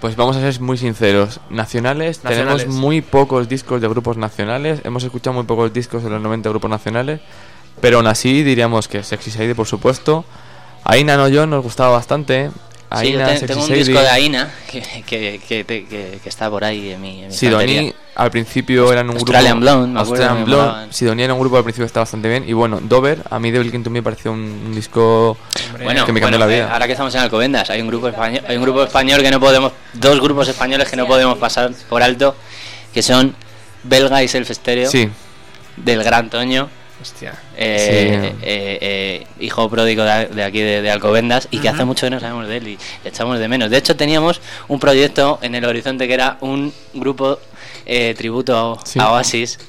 [0.01, 1.39] Pues vamos a ser muy sinceros.
[1.49, 2.63] Nacionales, Nacionales.
[2.63, 4.82] tenemos muy pocos discos de grupos nacionales.
[4.84, 7.21] Hemos escuchado muy pocos discos de los 90 grupos nacionales.
[7.82, 10.26] Pero aún así diríamos que Sexy Sadie, por supuesto.
[10.84, 12.51] Aina no yo nos gustaba bastante.
[12.99, 17.27] Sí, yo tengo un disco de Aina que, que, está por ahí en mi, en
[17.27, 17.93] mi estantería.
[18.15, 20.93] al principio eran un Australian grupo Blonde, me Australian me Blonde.
[20.93, 23.51] Sidonie era un grupo al principio que estaba bastante bien y bueno Dover a mí
[23.51, 25.38] Devil King to Me pareció un, disco
[25.83, 27.88] Bueno, que me cambió bueno, la eh, vida ahora que estamos en Alcobendas, hay un
[27.88, 31.38] grupo español, hay un grupo español que no podemos, dos grupos españoles que no podemos
[31.38, 32.36] pasar por alto,
[32.93, 33.36] que son
[33.83, 35.09] Belga y Self Stereo, sí
[35.77, 36.69] del Gran Toño,
[37.01, 37.33] Hostia.
[37.57, 38.37] eh, Sí.
[38.41, 42.11] eh, eh, hijo pródigo de, de aquí de, de Alcobendas y que hace mucho que
[42.11, 43.69] no sabemos de él y le echamos de menos.
[43.69, 47.37] De hecho, teníamos un proyecto en el horizonte que era un grupo
[47.85, 48.99] eh, tributo a, Sí.
[48.99, 49.59] a Oasis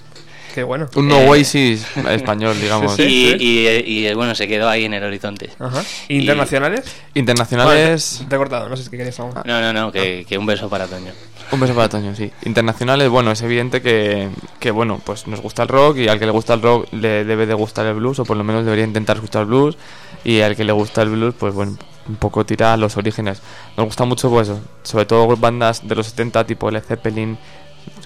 [0.56, 0.88] Qué bueno.
[0.96, 3.84] un Eh, Oasis español digamos Sí, y, sí.
[3.86, 5.50] y, y, bueno, se quedó ahí en el horizonte.
[5.58, 5.82] Ajá.
[6.08, 6.96] ¿Internacionales?
[7.12, 9.34] internacionales Bueno, te he cortado, no sé si querías algo.
[9.44, 11.12] No, no, no, que, que un beso para Toño.
[11.52, 12.32] Un beso para Toño, sí.
[12.46, 16.24] Internacionales, bueno, es evidente que, que, bueno, pues nos gusta el rock y al que
[16.24, 18.86] le gusta el rock le debe de gustar el blues, o por lo menos debería
[18.86, 19.76] intentar escuchar blues,
[20.24, 21.76] y al que le gusta el blues, pues bueno,
[22.08, 23.42] un poco tira a los orígenes.
[23.76, 24.50] Nos gusta mucho, pues,
[24.84, 27.36] sobre todo bandas de los 70, tipo Led Zeppelin,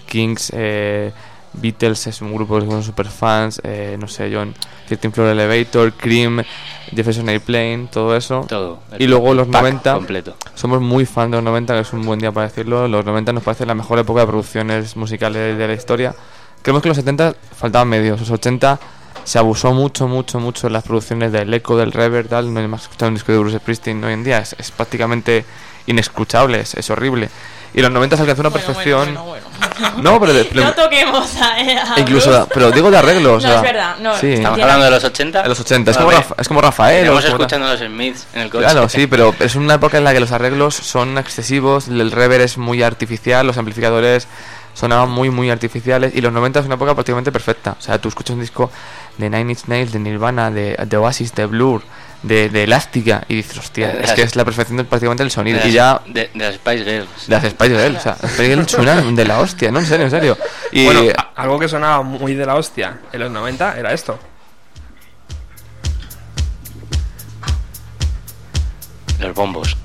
[0.07, 1.12] Kings, eh,
[1.53, 4.55] Beatles es un grupo que son super fans, eh, no sé, John,
[4.86, 6.42] 13 Floor Elevator, Cream,
[6.94, 8.44] Jefferson Airplane, todo eso.
[8.48, 8.80] Todo.
[8.98, 9.94] Y luego los pack 90.
[9.94, 10.36] Completo.
[10.55, 12.86] Somos muy fans de los 90, que es un buen día para decirlo.
[12.88, 16.14] Los 90 nos parece la mejor época de producciones musicales de la historia.
[16.62, 18.20] Creemos que los 70 faltaban medios.
[18.20, 18.78] Los 80
[19.24, 22.53] se abusó mucho, mucho, mucho en las producciones del eco, del reverb, tal.
[22.53, 24.38] No hay más escuchar un disco de Bruce Springsteen hoy en día.
[24.38, 25.44] Es, es prácticamente
[25.86, 27.28] inescuchable, es, es horrible.
[27.74, 29.16] Y los 90 se alcanzó una perfección.
[30.02, 32.46] No, pero, de- pero- No toquemos a, a incluso, Bruce.
[32.52, 33.32] pero digo de arreglo.
[33.32, 34.14] o No, sea, es verdad, no.
[34.16, 35.42] Sí, Estamos hablando de los 80.
[35.42, 35.90] en los 80.
[35.90, 37.00] Es Bueno, como, Rafa- es como Rafael.
[37.04, 38.64] Estamos escuchando a los Smiths en el coche.
[38.64, 42.42] Claro, sí, pero es una época en la que los arreglos son excesivos, el reverb
[42.42, 44.28] es muy artificial, los amplificadores
[44.74, 47.76] sonaban muy, muy artificiales y los 90 es una época prácticamente perfecta.
[47.78, 48.70] O sea, tú escuchas un disco
[49.18, 51.82] de Nine Inch Nails, de Nirvana, de, de Oasis, de Blur,
[52.22, 55.22] de, de Elástica y dices, hostia, De es las- que es la perfección del, prácticamente
[55.22, 55.56] del de sonido.
[55.58, 57.26] las, Y ya de, de las Spice Girls.
[57.26, 59.86] de las Spice Girls, o sea, las Spice Girls suenan de la hostia, no, en
[59.86, 60.38] serio, en serio.
[60.72, 61.02] Y Bueno,
[61.36, 64.18] algo que sonaba muy de la hostia en los 90 era esto.
[69.20, 69.76] Los bombos.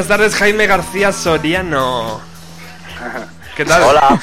[0.00, 2.22] Buenas tardes, Jaime García Soriano.
[3.54, 3.82] ¿Qué tal?
[3.82, 4.18] Hola.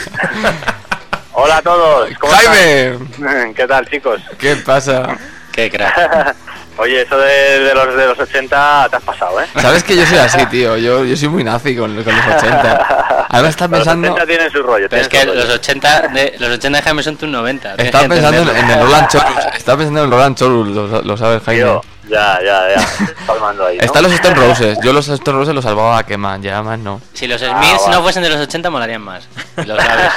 [1.33, 2.09] Hola a todos.
[2.17, 3.53] ¿cómo Jaime, están?
[3.53, 4.19] ¿Qué tal, chicos?
[4.39, 5.15] ¿qué pasa?
[5.51, 6.35] Qué crack.
[6.77, 9.45] Oye, eso de, de los de los 80 te has pasado, ¿eh?
[9.61, 10.77] Sabes que yo soy así, tío.
[10.77, 13.27] Yo, yo soy muy nazi con, con los 80.
[13.29, 14.13] Ahora estás Los pensando.
[14.13, 14.87] 80 tienen su rollo.
[14.89, 17.75] Pero es que los 80 de, los 80 de Jaime son tus 90.
[17.75, 19.45] tienes Estaba pensando en, el Roland Chorus.
[19.55, 21.61] Estaba pensando en el Roland Chorus, lo, lo sabes, Jaime.
[21.61, 22.87] Tío, ya, ya, ya.
[23.27, 23.83] Palmando ahí, ¿no?
[23.83, 24.77] Están los Stone Roses.
[24.83, 27.01] Yo los Stone Roses los salvaba a quemar, ya más no.
[27.13, 29.27] Si los Ah, Smiths no fuesen de los 80 molarían más.
[29.65, 30.11] Lo sabes.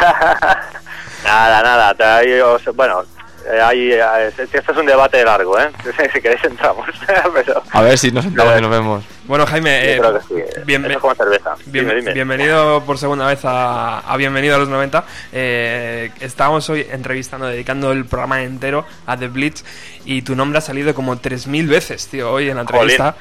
[1.25, 1.95] nada, nada.
[1.95, 2.43] te-
[2.75, 3.05] bueno,
[3.47, 5.69] eh, ahí, eh, este es un debate largo, ¿eh?
[6.13, 6.87] si queréis entramos.
[7.35, 9.05] Pero A ver si nos sentamos y nos vemos.
[9.25, 10.35] Bueno, Jaime, eh, creo que sí.
[10.65, 11.55] bien- Eso es como cerveza.
[11.67, 12.13] bien- dime, dime.
[12.15, 15.05] bienvenido por segunda vez a, a Bienvenido a los 90.
[15.33, 19.65] Eh, estábamos hoy entrevistando, dedicando el programa entero a The Blitz
[20.05, 22.81] y tu nombre ha salido como 3.000 veces, tío, hoy en la Jolín.
[22.91, 23.15] entrevista.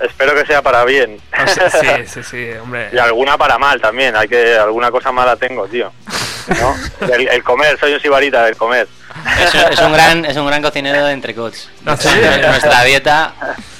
[0.00, 1.18] Espero que sea para bien.
[1.44, 2.88] O sea, sí, sí, sí, hombre.
[2.92, 5.90] Y alguna para mal también, hay que alguna cosa mala tengo, tío.
[6.48, 6.74] ¿No?
[7.12, 8.86] El, el comer, soy un sibarita del comer.
[9.40, 11.70] Es un, es un gran, es un gran cocinero de entrecots.
[11.86, 12.08] Ah, sí.
[12.46, 13.32] Nuestra dieta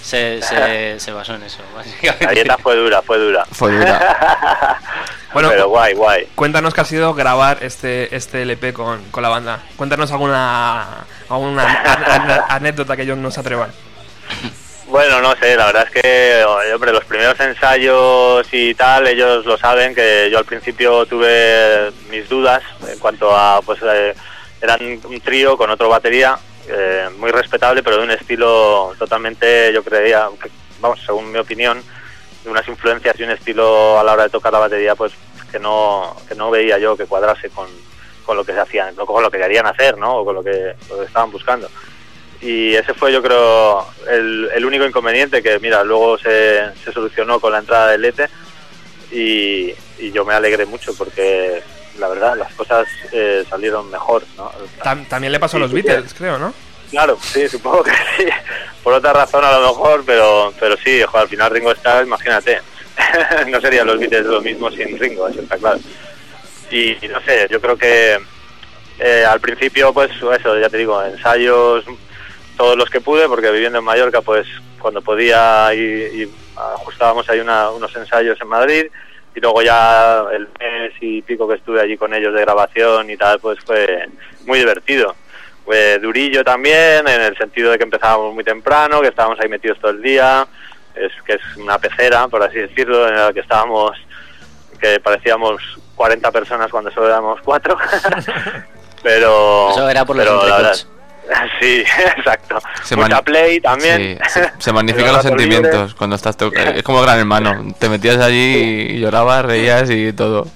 [0.02, 2.24] se, se, se basó en eso, básicamente.
[2.26, 3.44] La dieta fue dura, fue dura.
[3.52, 4.78] Fue dura.
[5.30, 6.26] Bueno, Pero guay, guay.
[6.34, 9.58] Cuéntanos qué ha sido grabar este, este LP con, con la banda.
[9.76, 13.70] Cuéntanos alguna, alguna an- an- anécdota que ellos no se atrevan.
[14.86, 19.58] Bueno, no sé, la verdad es que, hombre, los primeros ensayos y tal, ellos lo
[19.58, 24.14] saben, que yo al principio tuve mis dudas en cuanto a, pues, eh,
[24.60, 26.38] eran un trío con otro batería,
[26.68, 30.28] eh, muy respetable, pero de un estilo totalmente, yo creía,
[30.80, 31.82] vamos, según mi opinión,
[32.44, 35.12] de unas influencias y un estilo a la hora de tocar la batería, pues,
[35.50, 37.68] que no, que no veía yo que cuadrase con,
[38.24, 40.18] con lo que se hacían, con lo que querían hacer, ¿no?
[40.18, 41.68] O con lo que, lo que estaban buscando
[42.40, 47.40] y ese fue yo creo el, el único inconveniente que mira luego se, se solucionó
[47.40, 48.28] con la entrada del Lete
[49.10, 51.62] y, y yo me alegré mucho porque
[51.98, 54.50] la verdad las cosas eh, salieron mejor ¿no?
[54.82, 56.52] Tam- también le pasó a los sí, Beatles, creo, ¿no?
[56.90, 58.26] claro sí supongo que sí
[58.82, 62.60] por otra razón a lo mejor pero pero sí al final Ringo Starr imagínate
[63.48, 65.78] no serían los Beatles lo mismo sin Ringo eso está claro
[66.70, 68.18] y, y no sé yo creo que
[68.98, 71.84] eh, al principio pues eso ya te digo ensayos
[72.56, 74.46] todos los que pude porque viviendo en Mallorca pues
[74.80, 78.86] cuando podía y, y ajustábamos ahí una- unos ensayos en Madrid
[79.38, 83.16] y luego ya el mes y pico que estuve allí con ellos de grabación y
[83.16, 84.08] tal pues fue
[84.46, 85.14] muy divertido.
[85.64, 89.78] Fue durillo también en el sentido de que empezábamos muy temprano que estábamos ahí metidos
[89.78, 90.44] todo el día.
[90.96, 93.92] Es que es una pecera por así decirlo en la que estábamos
[94.80, 95.62] que parecíamos
[95.94, 97.78] 40 personas cuando solo éramos cuatro.
[99.04, 100.97] Pero Eso era por los pero
[101.60, 101.84] Sí,
[102.16, 102.58] exacto.
[102.84, 104.18] Se Mucha play también.
[104.26, 107.74] Sí, se, se magnifican los sentimientos cuando estás to- Es como gran hermano.
[107.78, 110.46] Te metías allí y llorabas, reías y todo.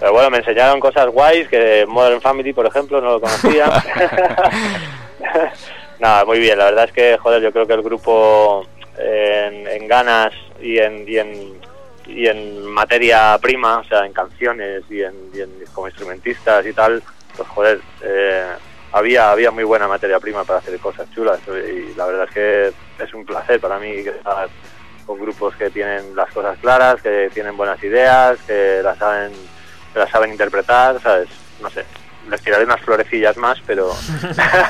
[0.00, 3.66] Pero bueno, me enseñaron cosas guays, que Modern Family, por ejemplo, no lo conocía.
[5.98, 6.58] Nada, muy bien.
[6.58, 8.64] La verdad es que, joder, yo creo que el grupo
[8.96, 11.58] en, en ganas y en, y en
[12.06, 16.72] y en materia prima, o sea, en canciones y en, y en- como instrumentistas y
[16.72, 17.02] tal,
[17.36, 18.44] pues joder, eh,
[18.92, 23.04] había había muy buena materia prima para hacer cosas chulas y la verdad es que
[23.04, 24.48] es un placer para mí estar
[25.06, 29.32] con grupos que tienen las cosas claras, que tienen buenas ideas, que las saben
[29.92, 31.28] que las saben interpretar, ¿sabes?
[31.60, 31.84] No sé,
[32.28, 33.90] les tiraré unas florecillas más, pero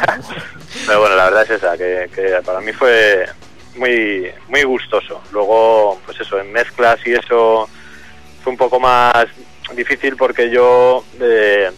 [0.87, 3.27] pero bueno, la verdad es esa, que, que para mí fue
[3.77, 5.23] muy muy gustoso.
[5.33, 7.69] Luego, pues eso, en mezclas y eso
[8.43, 9.27] fue un poco más
[9.75, 11.71] difícil porque yo, eh,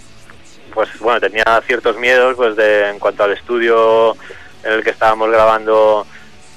[0.71, 4.17] pues bueno, tenía ciertos miedos pues de en cuanto al estudio
[4.65, 6.07] en el que estábamos grabando,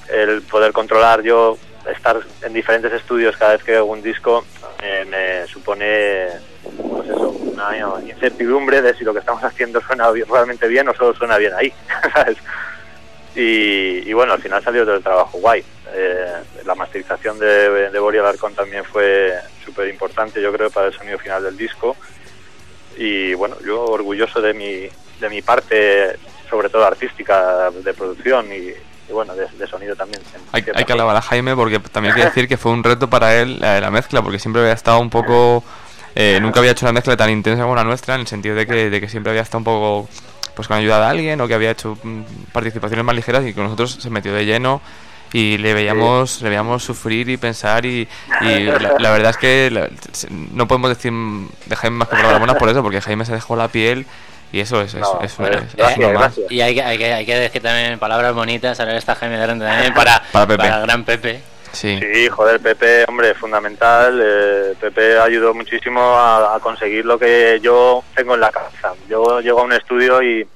[0.08, 1.58] el poder controlar yo
[1.90, 4.44] estar en diferentes estudios cada vez que hago un disco
[5.06, 6.28] me supone
[6.62, 11.14] pues eso, una incertidumbre de si lo que estamos haciendo suena realmente bien o solo
[11.14, 11.72] suena bien ahí,
[12.14, 12.36] ¿sabes?
[13.34, 15.64] Y, y bueno, al final salió todo el trabajo guay.
[15.92, 16.32] Eh,
[16.64, 19.34] la masterización de, de Boris Alarcón también fue
[19.64, 21.96] súper importante, yo creo, para el sonido final del disco.
[22.96, 24.88] Y bueno, yo orgulloso de mi,
[25.20, 26.16] de mi parte,
[26.48, 28.68] sobre todo artística, de producción y,
[29.08, 30.22] y bueno, de, de sonido también.
[30.52, 33.08] Hay, hay que alabar a Jaime porque también hay que decir que fue un reto
[33.10, 35.62] para él la, la mezcla, porque siempre había estado un poco.
[36.14, 38.66] eh, nunca había hecho una mezcla tan intensa como la nuestra, en el sentido de
[38.66, 40.08] que, de que siempre había estado un poco
[40.54, 42.22] pues con ayuda de alguien o que había hecho mm,
[42.52, 44.80] participaciones más ligeras y con nosotros se metió de lleno
[45.36, 48.06] y le veíamos le veíamos sufrir y pensar y,
[48.40, 49.88] y la, la verdad es que la-
[50.52, 53.32] no podemos decir mm, de Jaime más que palabras buenas por eso porque Jaime se
[53.34, 54.06] dejó la piel
[54.52, 56.20] y eso es, No, es, es- es gracias, uno más.
[56.22, 56.52] gracias.
[56.52, 59.64] Y hay que, hay, que, hay que decir también palabras bonitas, ahora está Jaime delante
[59.64, 60.66] también para, Para Pepe.
[60.68, 61.40] el gran Pepe.
[61.72, 61.98] Sí.
[61.98, 64.20] Sí, joder, Pepe, hombre, fundamental.
[64.24, 68.92] eh, Pepe ayudó muchísimo a, a conseguir lo que yo tengo en la cabeza.
[69.08, 70.46] Yo llego a un estudio y,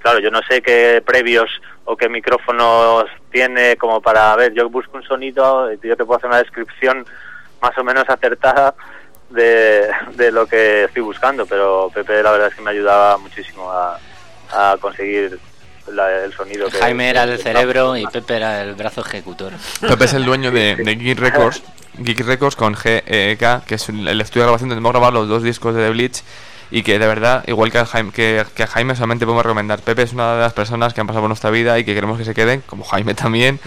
[0.00, 1.48] claro, yo no sé qué previos
[1.84, 6.04] o qué micrófonos tiene como para, a ver, yo busco un sonido, y yo te
[6.04, 7.04] puedo hacer una descripción
[7.62, 8.74] más o menos acertada
[9.30, 13.70] de, de lo que estoy buscando, pero Pepe la verdad es que me ayudaba muchísimo
[13.70, 13.98] a,
[14.52, 15.38] a conseguir
[15.92, 16.68] la- el sonido.
[16.68, 19.52] que- Jaime era el cerebro y Pepe era el brazo ejecutor.
[19.80, 21.62] Pepe es el dueño de, de Geek Records,
[21.98, 25.28] Geek Records con GEK, que es el el estudio de grabación donde hemos grabado los
[25.28, 26.22] dos discos de The Bleach
[26.70, 29.80] y que de verdad, igual que a Jaime, que, a Jaime solamente podemos recomendar.
[29.80, 32.18] Pepe es una de las personas que han pasado por nuestra vida y que queremos
[32.18, 33.58] que se queden, como Jaime también,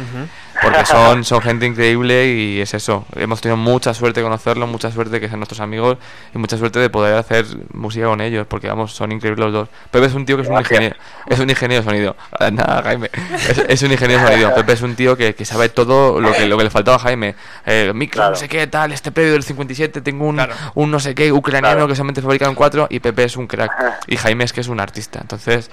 [0.64, 3.06] porque son, son gente increíble y es eso.
[3.16, 5.98] Hemos tenido mucha suerte de conocerlos, mucha suerte que sean nuestros amigos
[6.34, 9.70] y mucha suerte de poder hacer música con ellos, porque vamos, son increíbles los dos.
[9.92, 10.96] Pepe es un tío que es un ingeniero,
[11.28, 12.16] es un ingeniero de sonido.
[12.40, 13.10] Ah, Nada, Jaime.
[13.50, 14.54] Es, es un ingeniero de sonido.
[14.56, 17.00] Pepe es un tío que, que sabe todo lo que, lo que le faltaba a
[17.00, 17.36] Jaime.
[17.66, 18.32] Eh, micro, Claro.
[18.32, 20.54] no sé qué, tal, este previo del 57, tengo un, Claro.
[20.76, 21.88] un no sé qué ucraniano Claro.
[21.88, 23.72] que solamente fabrican cuatro y Pepe es un crack.
[24.08, 25.20] Y Jaime es que es un artista.
[25.22, 25.70] Entonces,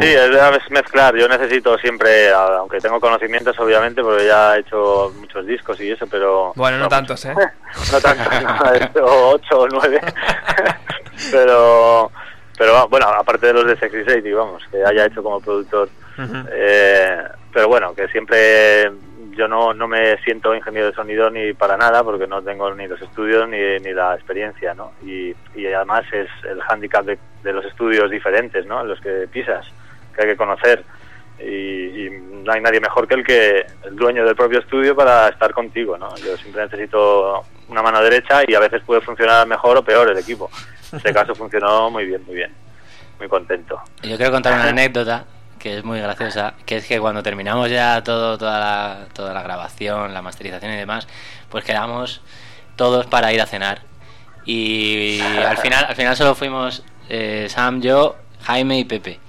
[0.00, 1.16] Sí, es, mezclar.
[1.16, 6.06] Yo necesito siempre, aunque tengo conocimientos obviamente, porque ya he hecho muchos discos y eso,
[6.06, 6.52] pero...
[6.56, 7.34] Bueno, no vamos, tantos, ¿eh?
[7.92, 10.00] no tanto, no, he hecho ocho o nueve.
[11.32, 12.10] pero,
[12.58, 15.88] pero bueno, aparte de los de Sexy Sadie, vamos, que haya hecho como productor.
[16.52, 17.22] Eh,
[17.52, 18.90] pero bueno, que siempre
[19.38, 22.88] yo no, no me siento ingeniero de sonido ni para nada porque no tengo ni
[22.88, 24.92] los estudios ni, ni la experiencia, ¿no?
[25.02, 28.84] Y, y además es el hándicap de, de los estudios diferentes, ¿no?
[28.84, 29.66] Los que pisas,
[30.18, 30.84] que hay que conocer.
[31.40, 32.08] Y,
[32.48, 35.98] no hay nadie mejor que el que el dueño del propio estudio para estar contigo,
[35.98, 36.16] ¿no?
[36.16, 40.18] Yo siempre necesito una mano derecha y a veces puede funcionar mejor o peor el
[40.18, 40.50] equipo.
[40.92, 42.52] En este caso funcionó muy bien, muy bien.
[43.18, 43.80] Muy contento.
[44.02, 45.26] Yo quiero contar una anécdota
[45.58, 49.42] que es muy graciosa, que es que cuando terminamos ya todo, toda, la, toda la
[49.42, 51.06] grabación, la masterización y demás,
[51.50, 52.22] pues quedamos
[52.76, 53.82] todos para ir a cenar.
[54.44, 59.20] Y al final, al final solo fuimos eh, Sam, yo, Jaime y Pepe.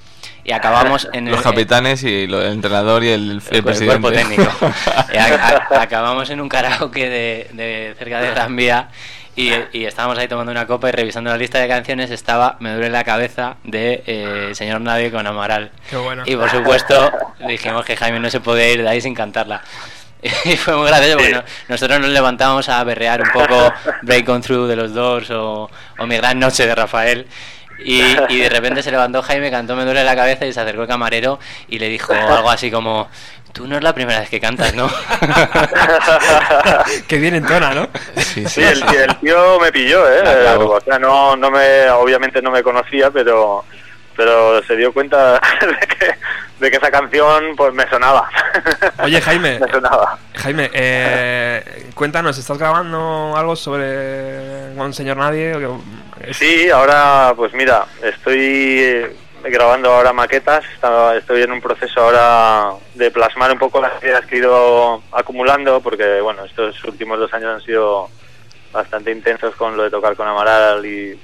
[0.50, 4.00] Y acabamos en el, los capitanes y lo- el entrenador y el, el el, presidente.
[4.00, 4.52] cuerpo técnico.
[5.14, 8.90] Y a- a- acabamos en un karaoke de, de cerca de Gran Vía
[9.36, 12.72] y, y estábamos ahí tomando una copa y revisando la lista de canciones estaba Me
[12.74, 15.72] duele la cabeza de eh, Señor Nadie con Amaral.
[15.90, 16.24] Qué bueno.
[16.26, 17.12] Y por supuesto
[17.48, 19.62] dijimos que Jaime no se podía ir de ahí sin cantarla.
[20.44, 23.72] Y fue muy gracioso porque no- nosotros nos levantábamos a berrear un poco
[24.02, 27.26] Break On Through de los Doors o, o Mi Gran Noche de Rafael.
[27.84, 30.82] Y, y de repente se levantó Jaime, cantó Me duele la cabeza y se acercó
[30.82, 33.10] el camarero y le dijo algo así como,
[33.54, 34.90] tú no es la primera vez que cantas, ¿no?
[37.08, 37.88] que bien entona, ¿no?
[38.18, 40.22] Sí, Sí, el, el tío me pilló, ¿eh?
[40.22, 40.76] Clavó.
[40.76, 43.64] O sea, no, no me, obviamente no me conocía, pero,
[44.16, 46.16] pero se dio cuenta de que,
[46.60, 48.30] de que esa canción pues me sonaba.
[49.04, 49.60] Oye, Jaime.
[49.60, 50.18] me sonaba.
[50.36, 55.54] Jaime, eh, cuéntanos, ¿estás grabando algo sobre un señor nadie?
[56.34, 60.64] Sí, ahora, pues mira, estoy eh, grabando ahora maquetas,
[61.16, 65.82] estoy en un proceso ahora de plasmar un poco las ideas que he ido acumulando,
[65.82, 68.10] porque bueno, estos últimos dos años han sido
[68.72, 71.20] bastante intensos con lo de tocar con Amaral y,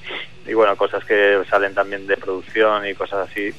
[0.47, 3.53] y bueno, cosas que salen también de producción y cosas así.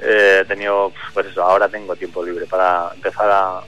[0.00, 3.60] Eh, he tenido, pues eso, ahora tengo tiempo libre para empezar a...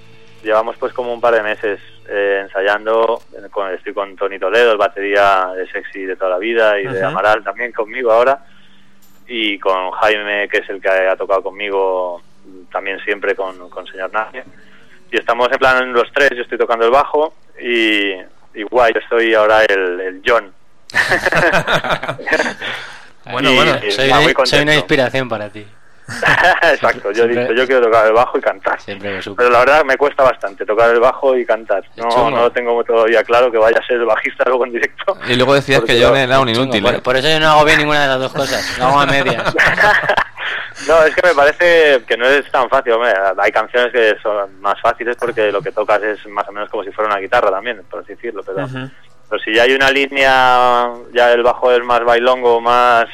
[0.43, 1.81] Llevamos pues como un par de meses
[2.11, 6.39] eh, ensayando, eh, con, estoy con Tony Toledo, el batería de Sexy de toda la
[6.39, 7.03] vida y de.
[7.05, 8.45] Amaral también conmigo ahora
[9.29, 12.21] y con Jaime que es el que ha tocado conmigo
[12.73, 14.43] también siempre con, con Señor Nadie
[15.13, 18.11] y estamos en plan los tres, yo estoy tocando el bajo y,
[18.55, 20.53] y guay, yo soy ahora el, el John.
[23.31, 23.73] Bueno, Y- bueno.
[23.87, 24.11] y soy,
[24.45, 25.67] soy una inspiración para ti.
[26.63, 28.81] Exacto, yo he dicho, yo quiero tocar el bajo y cantar.
[28.81, 29.43] Siempre lo supe.
[29.43, 31.85] Pero la verdad me cuesta bastante tocar el bajo y cantar.
[31.97, 32.31] No, chungo.
[32.31, 35.17] no lo tengo todavía claro que vaya a ser el bajista luego en directo.
[35.29, 36.83] Y luego decías que yo- era un inútil.
[36.83, 37.01] por, ¿eh?
[37.01, 38.81] por eso yo no hago bien ninguna de las dos cosas.
[38.81, 39.55] Hago a medias.
[40.89, 42.93] no, es que me parece que no es tan fácil.
[42.93, 43.13] hombre.
[43.39, 46.85] Hay canciones que son más fáciles porque lo que tocas es más o menos como
[46.85, 48.43] si fuera una guitarra también, por así decirlo.
[48.45, 48.67] Pero,
[49.29, 53.07] pero si ya hay una línea, ya el bajo es más bailongo, más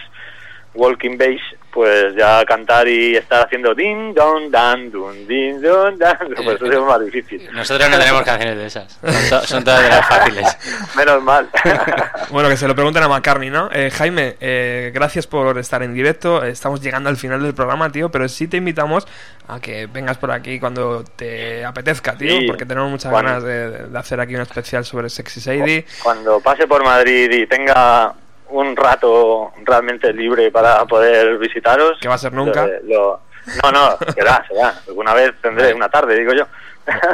[0.75, 1.41] walking bass,
[1.77, 6.73] pues ya cantar y estar haciendo din don dan dun din don dan, pues eso
[6.73, 7.47] es más difícil.
[7.53, 8.99] Nosotros no tenemos canciones de esas.
[9.05, 10.57] Son, to- son todas de las fáciles.
[10.97, 11.49] Menos mal.
[12.31, 13.69] Bueno, que se lo pregunten a McCartney, ¿no?
[13.73, 16.43] Eh, Jaime, eh, gracias por estar en directo.
[16.43, 19.07] Estamos llegando al final del programa, tío, pero sí te invitamos
[19.47, 22.47] a que vengas por aquí cuando te apetezca, tío, Sí.
[22.47, 25.85] porque tenemos muchas Cuando- ganas de, de hacer aquí un especial sobre Sexy Sadie.
[26.03, 28.13] Cuando pase por Madrid y tenga
[28.51, 31.99] un rato realmente libre para poder visitaros.
[32.01, 32.67] Que va a ser nunca.
[32.67, 33.21] lo- lo-
[33.63, 34.75] no, no, será, será.
[34.89, 36.47] Alguna vez tendré una tarde, digo yo.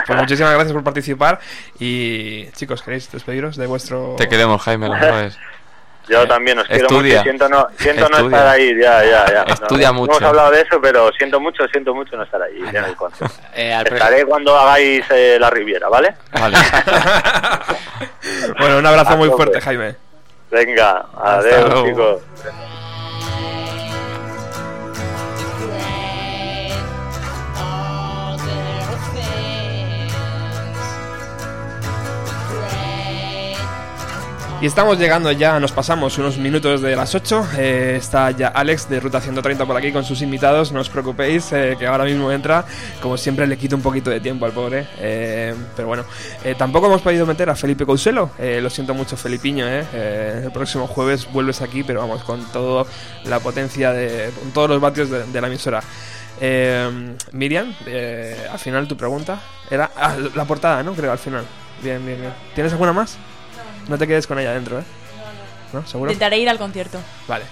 [0.06, 1.38] Pues muchísimas gracias por participar
[1.78, 4.16] y chicos, ¿queréis despediros de vuestro...
[4.18, 5.38] Te queremos, Jaime, lo sabes.
[6.08, 7.12] Yo también os quiero Estudia.
[7.18, 9.42] mucho siento no, siento no estar ahí, ya, ya, ya.
[9.54, 10.12] Estudia No, mucho.
[10.16, 13.36] Hemos hablado de eso, pero siento mucho, siento mucho no estar ahí en el concierto.
[13.54, 16.14] Eh, Estaré cuando hagáis eh, la Riviera, ¿vale?
[16.32, 16.56] Vale.
[18.58, 19.36] Bueno, un abrazo A muy tope.
[19.44, 19.94] fuerte, Jaime.
[20.52, 21.86] Venga, Hasta adiós, luego.
[21.88, 22.22] chicos.
[34.62, 37.48] Y estamos llegando ya, nos pasamos unos minutos de las 8.
[37.58, 40.70] eh, está ya Alex de Ruta 130 por aquí con sus invitados.
[40.70, 42.64] No os preocupéis, eh, que ahora mismo entra.
[43.00, 44.86] Como siempre, le quito un poquito de tiempo al pobre.
[45.00, 46.04] eh, pero bueno,
[46.44, 48.30] eh, tampoco hemos podido meter a Felipe Couselo.
[48.38, 49.66] lo siento mucho, Felipiño.
[49.66, 52.84] el próximo jueves vuelves aquí, pero vamos, con toda
[53.24, 54.30] la potencia de.
[54.30, 55.82] con todos los vatios de, la emisora.
[57.32, 57.74] Miriam,
[58.52, 59.90] al final tu pregunta era.
[59.96, 60.92] ah, la portada, ¿no?
[60.92, 61.44] Creo, al final.
[61.82, 62.32] Bien, bien, bien.
[62.54, 63.18] ¿Tienes alguna más?
[63.88, 64.84] No te quedes con ella adentro, ¿eh?
[65.72, 65.86] ¿No?
[65.86, 66.10] ¿Seguro?
[66.12, 66.98] Intentaré ir al concierto.
[67.26, 67.44] Vale.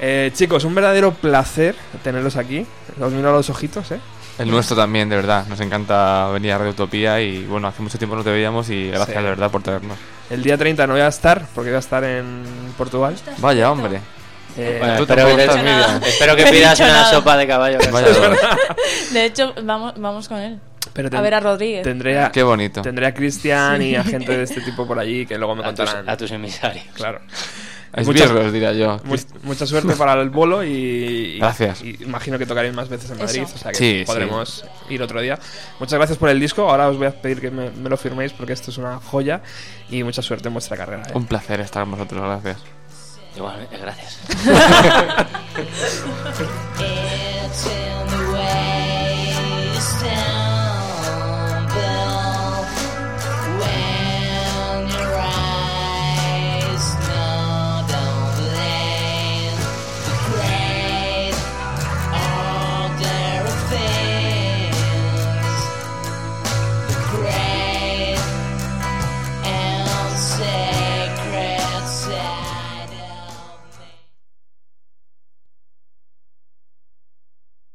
[0.00, 2.66] Eh, chicos, un verdadero placer tenerlos aquí.
[3.00, 4.00] Os miro a los ojitos, ¿eh?
[4.38, 5.46] El nuestro también, de verdad.
[5.46, 8.88] Nos encanta venir a Radio Utopía y bueno, hace mucho tiempo no te veíamos y
[8.88, 9.22] gracias Sí.
[9.22, 9.98] de verdad por traernos.
[10.30, 12.42] El día 30 no voy a estar porque voy a estar en
[12.78, 13.14] Portugal.
[13.38, 14.00] Vaya, hombre.
[14.56, 17.10] Eh, Bueno, tú espero, que, te- espero que No pidas una nada.
[17.10, 17.78] sopa de caballo.
[19.12, 20.58] De hecho, vamos, vamos con él.
[20.92, 21.82] Pero A ten- ver a Rodríguez.
[21.82, 22.82] tendré a, Qué bonito.
[22.82, 25.74] tendré a Cristian y a gente de este tipo por allí que luego me a,
[25.74, 26.08] tus, contarán.
[26.08, 26.84] a tus emisarios.
[26.94, 27.20] Claro.
[27.94, 28.98] Es Muchas- viernes, diría yo.
[29.04, 31.82] Mu- mucha suerte para el bolo y, y- Gracias.
[31.82, 33.54] y imagino que tocaréis más veces en Madrid, Eso.
[33.54, 34.04] o sea que Sí, sí.
[34.06, 35.38] podremos ir otro día.
[35.78, 36.70] Muchas gracias por el disco.
[36.70, 39.42] Ahora os voy a pedir que me, me lo firméis porque esto es una joya
[39.90, 41.02] y mucha suerte en vuestra carrera.
[41.06, 41.12] ¿eh?
[41.14, 42.56] Un placer estar con vosotros, gracias.
[43.36, 44.18] Igualmente, gracias.